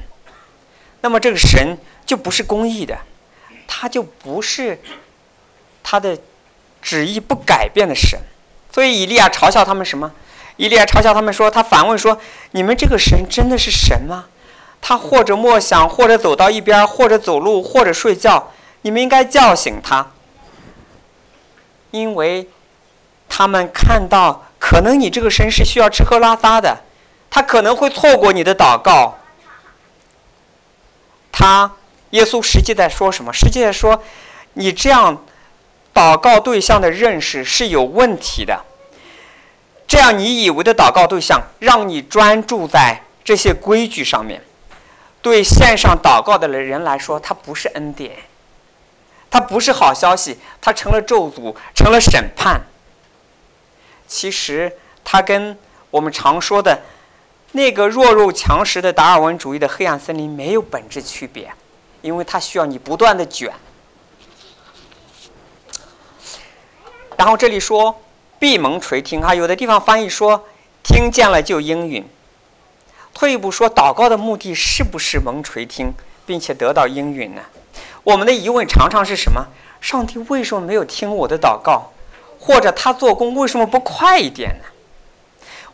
[1.01, 2.97] 那么这个神就不是公义的，
[3.67, 4.81] 他就不是
[5.83, 6.17] 他的
[6.81, 8.19] 旨意不改变的神。
[8.71, 10.11] 所以以利亚嘲笑他们什么？
[10.55, 12.19] 以利亚嘲笑他们说，他反问说
[12.51, 14.25] ：“你们这个神真的是神吗？”
[14.85, 18.51] 他或者默想，或者走到一边，或者走路，或者睡觉。
[18.81, 20.11] 你们应该叫醒他，
[21.91, 22.49] 因为
[23.29, 26.81] 他们看到，可能你这个神是需要吃喝拉撒的，
[27.31, 29.19] 他可能会错过你的祷告。
[31.31, 31.71] 他
[32.09, 33.31] 耶稣实际在说什么？
[33.31, 34.03] 实际在说，
[34.51, 35.23] 你这样
[35.93, 38.65] 祷告对象的认识是有问题的。
[39.87, 44.43] 这样你以为的祷告对象，让你专注在这些规矩上面。
[45.23, 48.11] 对线上祷告的人来说，它不是恩典，
[49.31, 52.61] 它不是好消息，它成了咒诅，成了审判。
[54.05, 55.57] 其实，它跟
[55.89, 56.81] 我们常说的
[57.53, 61.51] 那个弱肉强食的达尔文主义的黑暗森林没有本质区别，
[62.01, 63.53] 因为它需要你不断的卷。
[67.15, 68.01] 然后这里说
[68.39, 70.43] 闭门垂听，啊，有的地方翻译说
[70.83, 72.05] 听见了就应允。
[73.13, 75.93] 退一步说，祷告的目的是不是蒙垂听，
[76.25, 77.41] 并且得到应允呢？
[78.03, 79.47] 我们的疑问常常是什么？
[79.79, 81.91] 上帝为什么没有听我的祷告？
[82.39, 84.65] 或者他做工为什么不快一点呢？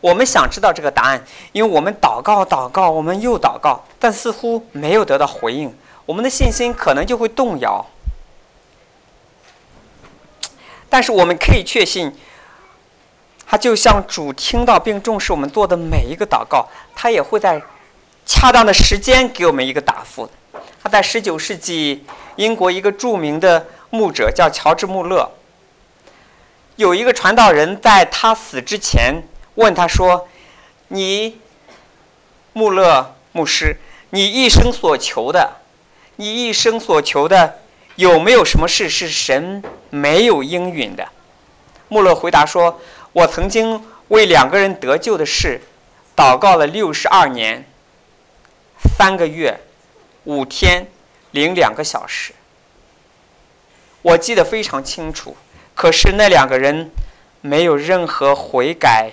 [0.00, 5.74] 我们想知道这个答案，因为我们祷告、祷告，我们又祷告，但似乎没有得到回应，
[6.06, 7.86] 我们的信心可能就会动摇。
[10.88, 12.12] 但是我们可以确信。
[13.50, 17.60] 他就像主听到并重视我们做的每一个祷告，他也会在
[18.24, 20.30] 恰当的时间给我们一个答复。
[20.80, 22.04] 他在十九世纪
[22.36, 25.32] 英国一个著名的牧者叫乔治·穆勒，
[26.76, 29.24] 有一个传道人在他死之前
[29.56, 30.28] 问他说
[30.86, 31.40] ：“你，
[32.52, 33.78] 穆勒牧师，
[34.10, 35.56] 你一生所求的，
[36.14, 37.58] 你一生所求的
[37.96, 39.60] 有没有什么事是神
[39.90, 41.08] 没有应允的？”
[41.90, 42.80] 穆勒回答说。
[43.12, 45.60] 我曾经为两个人得救的事
[46.16, 47.64] 祷告了六十二年、
[48.96, 49.60] 三个月、
[50.24, 50.88] 五天
[51.32, 52.34] 零两个小时，
[54.02, 55.36] 我记得非常清楚。
[55.74, 56.90] 可是那两个人
[57.40, 59.12] 没有任何悔改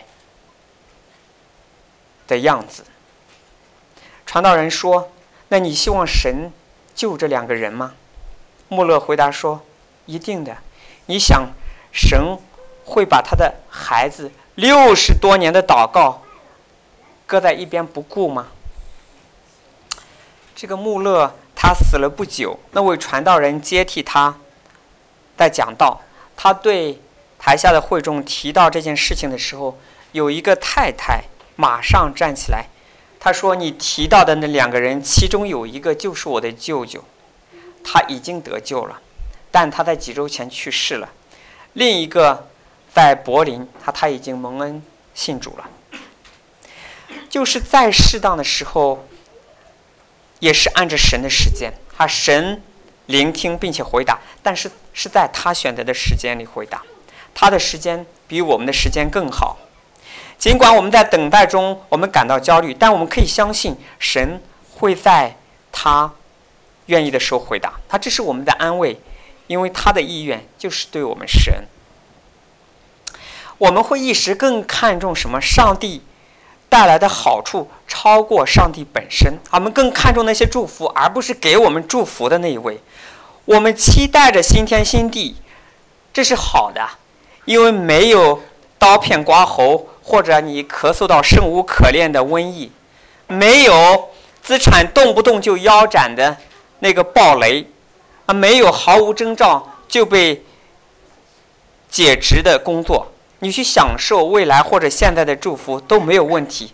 [2.28, 2.84] 的样子。
[4.26, 5.12] 传道人说
[5.48, 6.52] ：“那你希望神
[6.94, 7.96] 救这两个人吗？”
[8.68, 9.66] 穆勒回答说
[10.06, 10.58] ：“一定的。
[11.06, 11.52] 你想
[11.92, 12.38] 神？”
[12.88, 16.24] 会把他的孩子六十多年的祷告
[17.26, 18.48] 搁在一边不顾吗？
[20.56, 24.38] 这个穆勒他死了不久，那位传道人接替他，
[25.36, 26.02] 在讲道。
[26.38, 27.02] 他对
[27.38, 29.78] 台下的会众提到这件事情的时候，
[30.14, 31.26] 有一个太太
[31.58, 32.68] 马上站起来，
[33.20, 37.04] 他说：“你提到的那两个人，其中有一个就是我的舅舅，
[37.84, 39.02] 他已经得救了，
[39.52, 41.10] 但他在几周前去世了。
[41.74, 42.48] 另一个。”
[42.98, 44.82] 在柏林，他他已经蒙恩
[45.14, 45.70] 信主了。
[47.30, 49.08] 就是在适当的时候，
[50.40, 52.60] 也是按着神的时间，他神
[53.06, 56.82] 聆听并且回答，但是是在他选择的时间里回答，
[57.36, 59.60] 他的时间比我们的时间更好。
[60.40, 64.42] 尽管我们在等待中，我们感到焦虑，但我们可以相信神
[64.74, 65.38] 会在
[65.72, 66.12] 他
[66.88, 67.76] 愿意的时候回答。
[67.88, 69.00] 他这是我们的安慰，
[69.46, 71.64] 因为他的意愿就是对我们神。
[73.58, 75.42] 我们会一时更看重什么？
[75.42, 76.02] 上帝
[76.70, 79.40] 带来的好处超过上帝本身。
[79.52, 82.80] 我们更看重那些祝福，而不是给我们祝福的那一位。
[83.46, 85.36] 我们期待着新天新地，
[86.14, 86.88] 这是好的，
[87.46, 88.42] 因为没有
[88.78, 92.72] 刀片刮喉，或者你咳嗽到生无可恋的瘟疫，
[93.28, 94.10] 没有
[94.44, 96.38] 资产动不动就腰斩的
[96.80, 97.68] 那个暴雷，
[98.26, 100.44] 啊，没有毫无征兆就被
[101.90, 103.08] 解职的工作，
[103.40, 106.74] 你去享受未来或者现在的祝福都没有问题。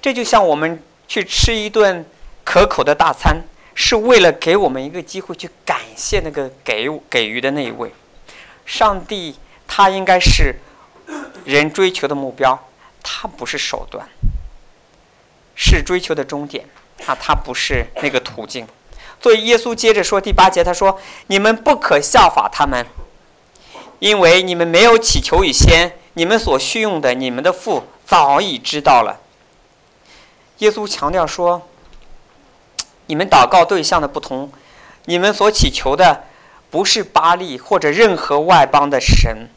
[0.00, 2.04] 这就像我们去吃一顿
[2.44, 3.42] 可口的大餐，
[3.74, 7.92] 是为了给我们一个机会去感谢那个给给予的那一位。
[8.64, 9.36] 上帝
[9.66, 10.54] 他应该是
[11.44, 12.58] 人追求的目标，
[13.02, 14.08] 他不是手段，
[15.54, 16.64] 是追求的终点
[17.06, 18.66] 啊，他不是那个途径。
[19.20, 22.86] 所以耶稣接着说第八节，他说：“你们不可效法他们，
[24.00, 29.20] 因为你们没有祈求以先，你们所需用的，你们的父早已知道了。”
[30.58, 31.62] 耶稣强调说
[33.06, 34.52] ：“你们祷告对象的不同，
[35.04, 36.24] 你们所祈求的
[36.70, 39.48] 不是巴利或者任何外邦的神，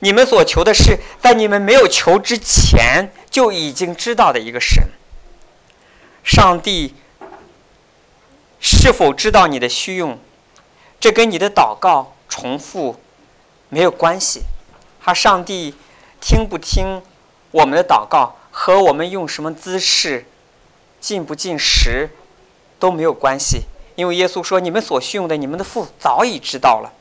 [0.00, 4.84] 你们所求的是在你们没有求之前就已经知道的一个神。
[6.24, 6.94] 上帝
[8.60, 10.18] 是否知道你的需用，
[10.98, 13.00] 这跟你的祷告重复
[13.72, 14.42] 没有关系。
[15.00, 15.74] 他上帝
[16.20, 17.00] 听不听
[17.50, 20.26] 我们的祷告，和我们用什么姿势。”
[21.00, 22.08] 进不进食
[22.78, 23.62] 都没有关系，
[23.96, 26.92] 因为耶稣说：“你们所需用的，你们的父早已知道了。”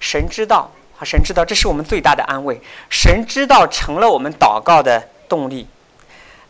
[0.00, 2.62] 神知道，啊，神知道，这是我们最大的安慰。
[2.88, 5.66] 神知道成了我们祷告的动力。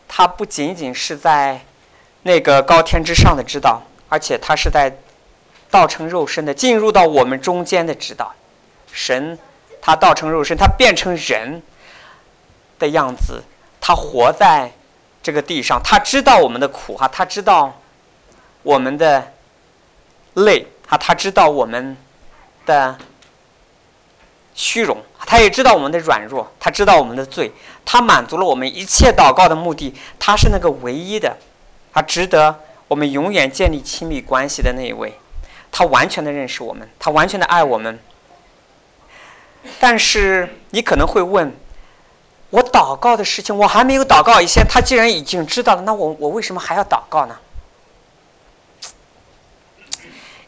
[0.07, 1.63] 他不仅仅是在
[2.23, 4.97] 那个高天之上的知道，而且他是在
[5.69, 8.33] 道成肉身的进入到我们中间的知道。
[8.93, 9.39] 神
[9.81, 11.63] 他道成肉身，他变成人
[12.79, 13.43] 的样子，
[13.81, 14.73] 他活在。
[15.25, 17.79] 这个地上，他知道我们的苦哈，他知道
[18.65, 19.33] 我们的
[20.35, 21.97] 累哈，他知道我们
[22.67, 22.99] 的
[24.53, 27.53] 虚荣，他也知道我们的软弱，他知道我们的罪，
[27.85, 31.37] 他满足了我们一切祷告的目的，他是那个唯一的，
[31.93, 35.17] 他值得我们永远建立亲密关系的那一位，
[35.71, 37.97] 他完全的认识我们，他完全的爱我们。
[39.81, 41.55] 但是你可能会问。
[42.51, 47.35] 我祷告的事情，我还没有祷告以前，他既然已经知道了，那我我为什么还要祷告呢？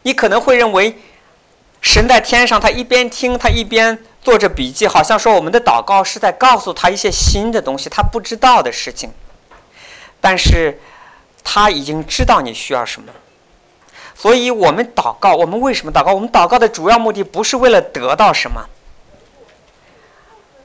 [0.03, 0.99] 你可能会认为，
[1.81, 9.11] 神在天上，他一边听，他一边做着笔记，好像说我们的祷告是在告诉他一些新的东西，他不知道的事情。
[10.21, 10.79] 但是，
[11.43, 13.11] 他已经知道你需要什么，
[14.13, 16.13] 所以我们祷告，我们为什么祷告？
[16.13, 18.63] 我们祷告的主要目的不是为了得到什么，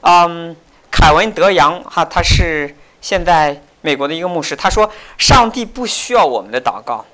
[0.01, 0.55] 嗯。
[0.93, 4.57] 凯文·德扬哈，他是现在美国的一个牧师。
[4.57, 7.05] 他说：“上帝不需要我们的祷告，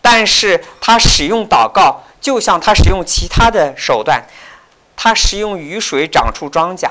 [0.00, 4.26] 但是他使用祷告，就像他使用其他的手段。
[4.96, 6.90] 他使用雨水长出庄稼，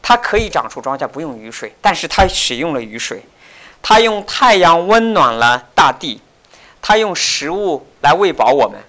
[0.00, 3.22] 他可以长出庄稼不用雨水，但是他使用了雨水。
[3.82, 6.22] 他用太阳温暖了大地，
[6.80, 8.80] 他用食物来喂饱我们。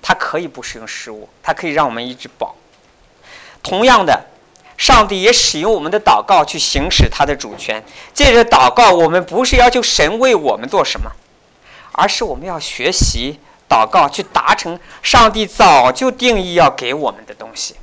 [0.00, 2.56] 他可以不使用食物，他可以让我们一直饱。
[3.62, 4.24] 同样的。”
[4.80, 7.84] 上帝也使用我们的祷告去行使他的主权。
[8.14, 11.12] 借着祷告，我们不是要求神为我们做什么，
[11.92, 17.76] 而是我们要学习祷告，去达成上帝早就定义要给我们的东西。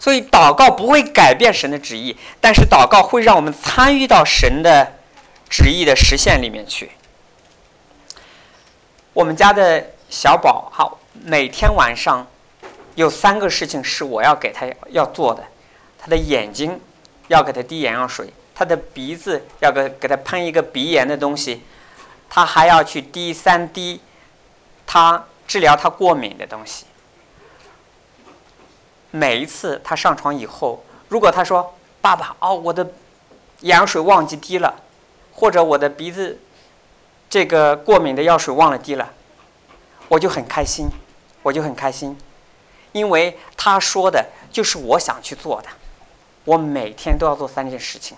[0.00, 4.94] 所以，祷告不会改变神的旨意，但是祷告会让我们参与到神的
[5.48, 6.90] 旨意的实现里面去。
[9.12, 12.26] 我们家的小宝，好，每天晚上。
[12.96, 15.44] 有三个事情是我要给他要做的：
[15.98, 16.80] 他的眼睛
[17.28, 21.62] 要给他滴眼药水，他的鼻子要给给他喷一个鼻炎的东西，
[22.28, 24.00] 他还要去滴三滴
[24.86, 26.86] 他治疗他过敏的东西。
[29.10, 32.86] 每一次他上床以后，如果他说：“爸爸，哦，我的
[33.60, 34.74] 眼药水忘记滴了，
[35.32, 36.38] 或者我的鼻子
[37.28, 39.12] 这个过敏的药水忘了滴了”，
[40.08, 40.88] 我就很开心，
[41.42, 42.16] 我就很开心。
[42.96, 45.68] 因为他说的就是我想去做的，
[46.44, 48.16] 我每天都要做三件事情。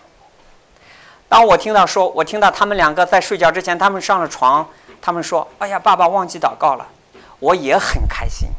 [1.29, 4.71] 当我听到说，我听到他们两个在睡觉之前，他们上了床，
[5.03, 6.87] 他们说：“哎呀，爸爸忘记祷告了。”
[7.41, 8.51] 我也很开心，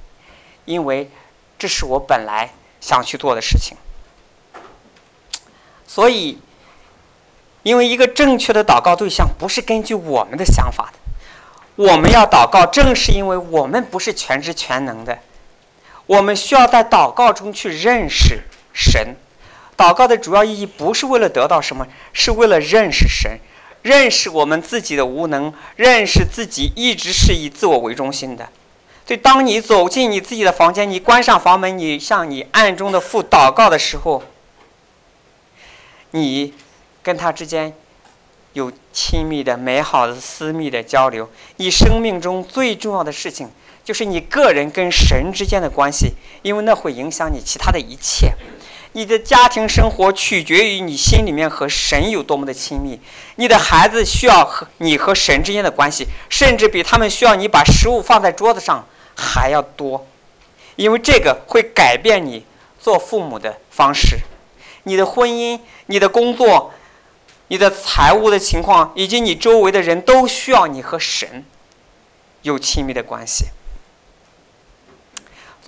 [0.65, 1.09] 因为
[1.57, 2.49] 这是我本来
[2.82, 3.78] 想去做的事情。
[5.88, 6.38] 所以，
[7.63, 10.99] 因为一个正确的祷告对象不是根据我们的想法的，
[11.89, 15.17] 我们要祷告，正是因为我们不是全知全能的。
[16.10, 18.41] 我们需要在祷告中去认识
[18.74, 19.16] 神。
[19.78, 23.39] 祷告的主要意义不是为了得到什么，是为了认识神，
[23.84, 28.49] 认识我们自己的无能，认识自己一直是以自我为中心的。
[29.05, 34.24] 所以，当你走进你自己的房间，你关上房门，你向你暗中的父祷告的时候，
[36.10, 36.55] 你
[37.03, 37.72] 跟他之间
[38.53, 41.30] 有亲密的、美好的、私密的交流。
[41.57, 43.51] 你生命中最重要的事情，
[43.89, 46.13] 就是你个人跟神之间的关系，
[46.43, 48.35] 因为那会影响你其他的一切。
[48.91, 53.01] 你的家庭生活取决于你心里面和神有多么的亲密。
[53.37, 58.85] 你的孩子需要和你和神之间的关系，甚至比他们需要你把食物放在桌子上
[59.15, 60.05] 还要多，
[60.75, 62.45] 因为这个会改变你
[62.79, 64.19] 做父母的方式。
[64.83, 66.75] 你的婚姻、你的工作、
[67.47, 71.43] 你的财务的情况，以及你周围的人都需要你和神
[72.43, 73.45] 有亲密的关系。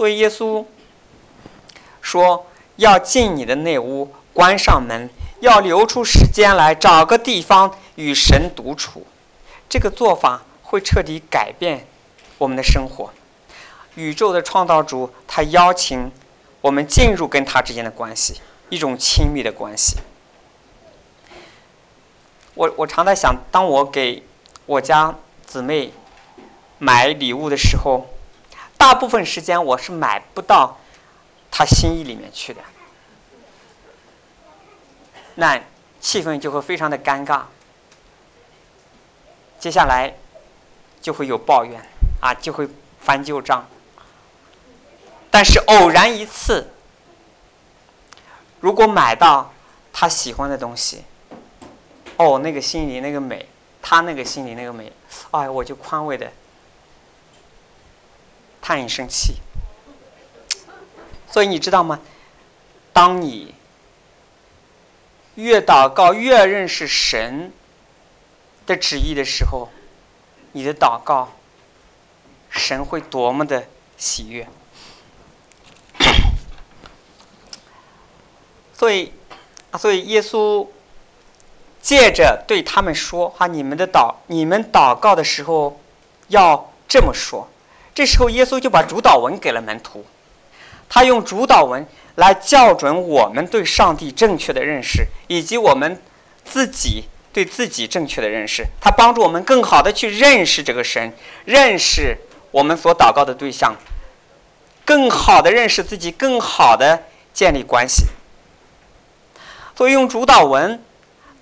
[0.02, 0.66] 所以耶稣
[2.02, 2.48] 说。
[2.78, 5.08] 要进你的内屋，关上门，
[5.42, 9.06] 要留出时间来找个地方与神独处。
[9.70, 11.86] 这个做法会彻底改变
[12.40, 13.12] 我们的生活。
[13.94, 16.12] 宇宙的创造主，他邀请
[16.62, 19.98] 我们进入跟他之间的关系，一种亲密的关系。
[22.56, 24.24] 我我常在想，当我给
[24.66, 25.14] 我家
[25.46, 25.94] 姊妹
[26.80, 28.08] 买礼物的时候，
[28.82, 30.76] 大部分时间我是买不到。
[31.52, 32.62] 他心意里面去的，
[35.36, 35.62] 那
[36.00, 37.44] 气氛就会非常的尴尬。
[39.60, 40.16] 接下来
[41.00, 41.80] 就会有抱怨
[42.22, 42.68] 啊，就会
[43.02, 43.68] 翻旧账。
[45.30, 46.72] 但是偶然一次，
[48.62, 49.54] 如果买到
[49.94, 51.04] 他喜欢的东西，
[52.16, 53.48] 哦，那个心里那个美，
[53.82, 54.92] 他那个心里那个美，
[55.32, 56.32] 哎，我就宽慰的
[58.62, 59.38] 叹一声气。
[61.30, 62.00] 所以你知道吗？
[62.94, 63.56] 当你
[65.36, 67.54] 越祷告越认识神
[68.66, 69.70] 的旨意的时候，
[70.52, 71.32] 你的祷告，
[72.50, 73.66] 神会多么的
[73.98, 74.46] 喜悦。
[78.78, 79.14] 所以，
[79.80, 80.68] 所以耶稣
[81.82, 85.80] 借着对他们说：“哈，你们的祷，你们祷告的时候
[86.28, 87.48] 要这么说。”
[87.94, 90.06] 这时候，耶稣就把主导文给了门徒。
[90.88, 91.86] 他用主导文
[92.16, 96.02] 来校准我们对上帝正确的认识，以及我们
[96.44, 98.66] 自己对自己正确的认识。
[98.82, 101.14] 他帮助我们更好的去认识这个神，
[101.46, 102.18] 认识
[102.52, 103.76] 我们所祷告的对象，
[104.86, 108.06] 更好的认识自己，更好的建立关系。
[109.76, 110.84] 所以用主导文，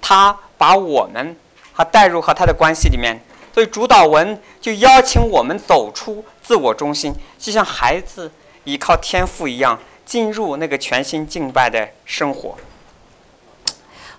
[0.01, 1.35] 他把我们
[1.73, 3.21] 和带入和他的关系里面。
[3.53, 8.31] 所以主导文就邀请我们走出自我中心，就像孩子。
[8.65, 12.55] 依靠天赋一样进入那个全新敬拜的生活，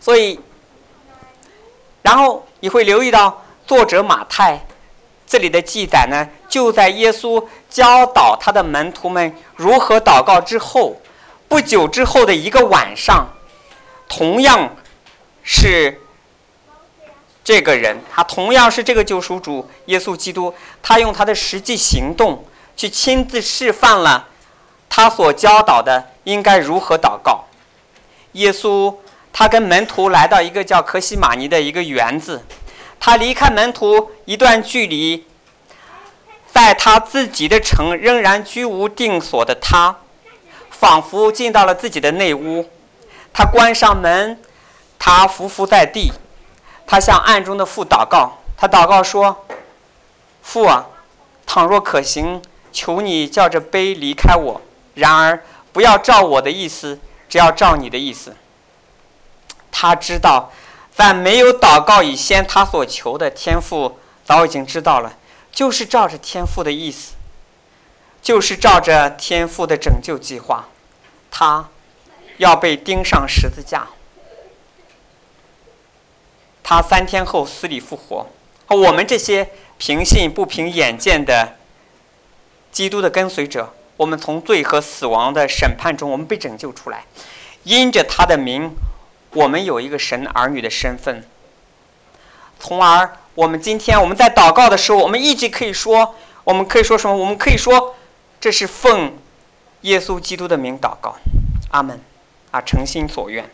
[0.00, 0.40] 所以，
[2.02, 4.66] 然后你会留意到作者马太
[5.24, 11.00] 这里的记载呢，就在耶稣教导他的门徒们如何祷告之后，
[11.46, 13.28] 不久之后的一个晚上，
[14.08, 14.74] 同样
[15.44, 16.00] 是
[17.42, 22.44] 这个人，他同样是这个救赎主耶稣基督，他用他的实际行动
[22.76, 24.28] 去亲自示范了。
[24.88, 27.44] 他所教导的应该如何祷告？
[28.32, 28.94] 耶稣
[29.32, 32.44] 他跟门徒来到一个叫可西玛尼的一个园子，
[32.98, 35.24] 他离开门徒一段距离，
[36.52, 39.96] 在他自己的城仍然居无定所的他，
[40.70, 42.68] 仿佛进到了自己的内屋。
[43.32, 44.40] 他关上门，
[44.98, 46.12] 他伏伏在地，
[46.90, 48.38] 他向暗中的父祷告。
[48.56, 49.46] 他祷告说
[50.42, 50.88] ：“父啊，
[51.46, 54.60] 倘若可行，求你叫这杯离开我。”
[54.94, 58.36] 然而，不要照我的意思，只要照你的意思。
[59.70, 60.50] 他知道，
[60.92, 65.12] 在没有祷告以先，他所求的天赋早已经知道了，
[65.52, 67.12] 就是照着天赋的意思，
[68.20, 70.66] 就是照着天赋的拯救计划，
[71.30, 71.68] 他
[72.38, 73.86] 要被钉上十字架，
[76.70, 78.24] 他三天后死里复活。
[78.68, 81.56] 我们这些凭信不凭眼见的
[82.70, 83.74] 基督的跟随者。
[83.96, 87.06] 我们从罪和死亡的审判中，我们被拯救出来，
[87.64, 88.70] 因着他的名，
[89.32, 91.24] 我们有一个神儿女的身份。
[92.60, 96.14] 从而，我们今天我们在祷告的时候，我们一直可以说，
[96.44, 97.16] 我们可以说什么？
[97.16, 97.96] 我们可以说，
[98.40, 99.18] 这是奉
[99.80, 101.16] 耶稣基督的名祷告，
[101.72, 102.00] 阿门，
[102.52, 103.50] 啊，诚心所愿。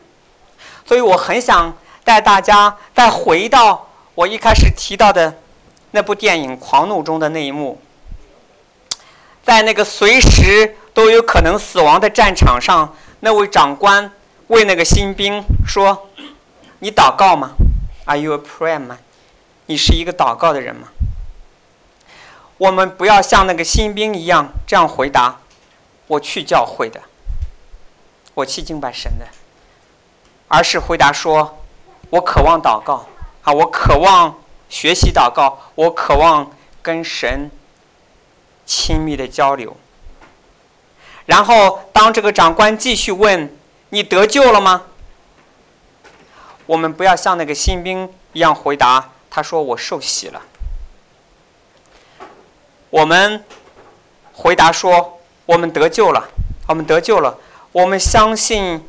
[0.85, 1.75] 所以，我很想
[2.07, 5.37] 带大家再回到我一开始提到的
[5.91, 7.83] 那部电影《狂怒》中的那一幕。
[9.43, 14.13] 在那个随时都有可能死亡的战场上，那位长官
[14.47, 16.09] 问那个新兵说
[16.79, 17.51] ：“你祷告吗
[18.05, 18.99] ？Are you a prayer man？
[19.67, 20.87] 你是一个祷告的人吗？”
[22.59, 25.41] 我们不要像那个新兵一样这样回答
[26.07, 27.01] ：“我去教会的，
[28.35, 29.27] 我去敬拜神的。”
[30.49, 31.59] 而是回答说
[32.11, 33.07] ：“我渴望祷告
[33.43, 36.51] 啊，我渴望学习祷告，我渴望
[36.83, 37.51] 跟神
[38.65, 39.77] 亲密的交流。”
[41.27, 43.57] 然后，当这个长官继续问
[43.91, 44.85] ：“你得救了吗？”
[46.67, 50.43] 我们不要像那个新兵一样回答，他说：“我受洗了。”
[52.91, 53.45] 我们
[54.33, 56.29] 回答说：“我们得救了，
[56.69, 57.39] 我们得救了，
[57.73, 58.81] 我们相信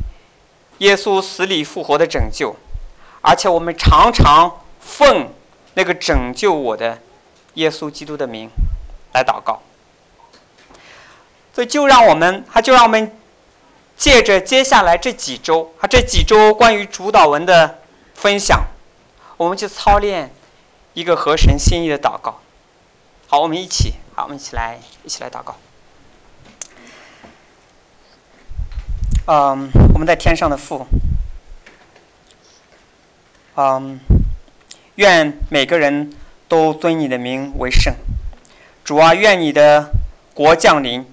[0.78, 2.55] 耶稣死里复活的拯救，
[3.28, 5.30] 而且我们常常奉
[5.74, 6.98] 那个拯救我的
[7.56, 8.50] 耶稣基督的名
[9.14, 9.62] 来祷告。”
[11.54, 13.12] 所以，就让我们，他就让我们
[13.98, 17.80] 借着接下来这几周，啊，这几周关于主导文的
[18.14, 18.64] 分享，
[19.36, 20.32] 我们去操练
[20.94, 22.40] 一个合神心意的祷告。
[23.28, 25.56] 好，我们一起，好，我们一起来，一起来祷告。
[29.26, 30.86] 嗯，我们在天上的父，
[33.60, 33.99] 嗯，
[34.95, 36.14] 愿每个人
[36.47, 37.95] 都尊你的名为圣。
[38.84, 39.89] 主啊，愿你的
[40.34, 41.05] 国降临。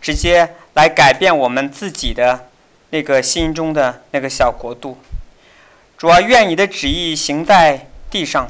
[0.00, 2.48] 直接来改变我们自己的
[2.90, 4.96] 那个心中的那个小国度。
[5.96, 8.48] 主啊，愿你的旨意行在地上，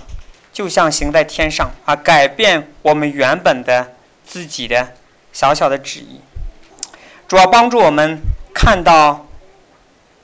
[0.52, 1.96] 就像行在天上啊！
[1.96, 3.94] 改变我们原本的
[4.26, 4.92] 自己的
[5.32, 6.20] 小小的旨意。
[7.26, 8.20] 主要帮助我们
[8.52, 9.26] 看到，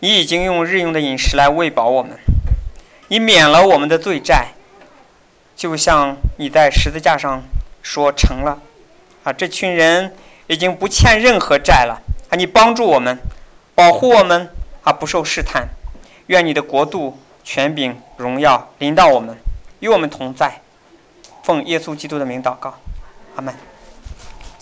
[0.01, 2.18] 你已经用日用的饮食来喂饱我们，
[3.15, 4.49] 你免了我们的罪债，
[5.55, 7.45] 就像你在十字架上
[7.81, 8.59] 说成了
[9.23, 9.33] 啊！
[9.33, 10.17] 这群人。
[10.47, 12.37] 已经不欠任何债了啊！
[12.37, 13.19] 你帮助我们，
[13.75, 14.51] 保护我们
[14.83, 15.69] 啊，不受试探。
[16.27, 19.35] 愿你的国度、权柄、荣耀临到我们，
[19.81, 20.61] 与我们同在。
[21.45, 22.75] 奉耶稣基督的名祷告，
[23.37, 23.55] 阿门。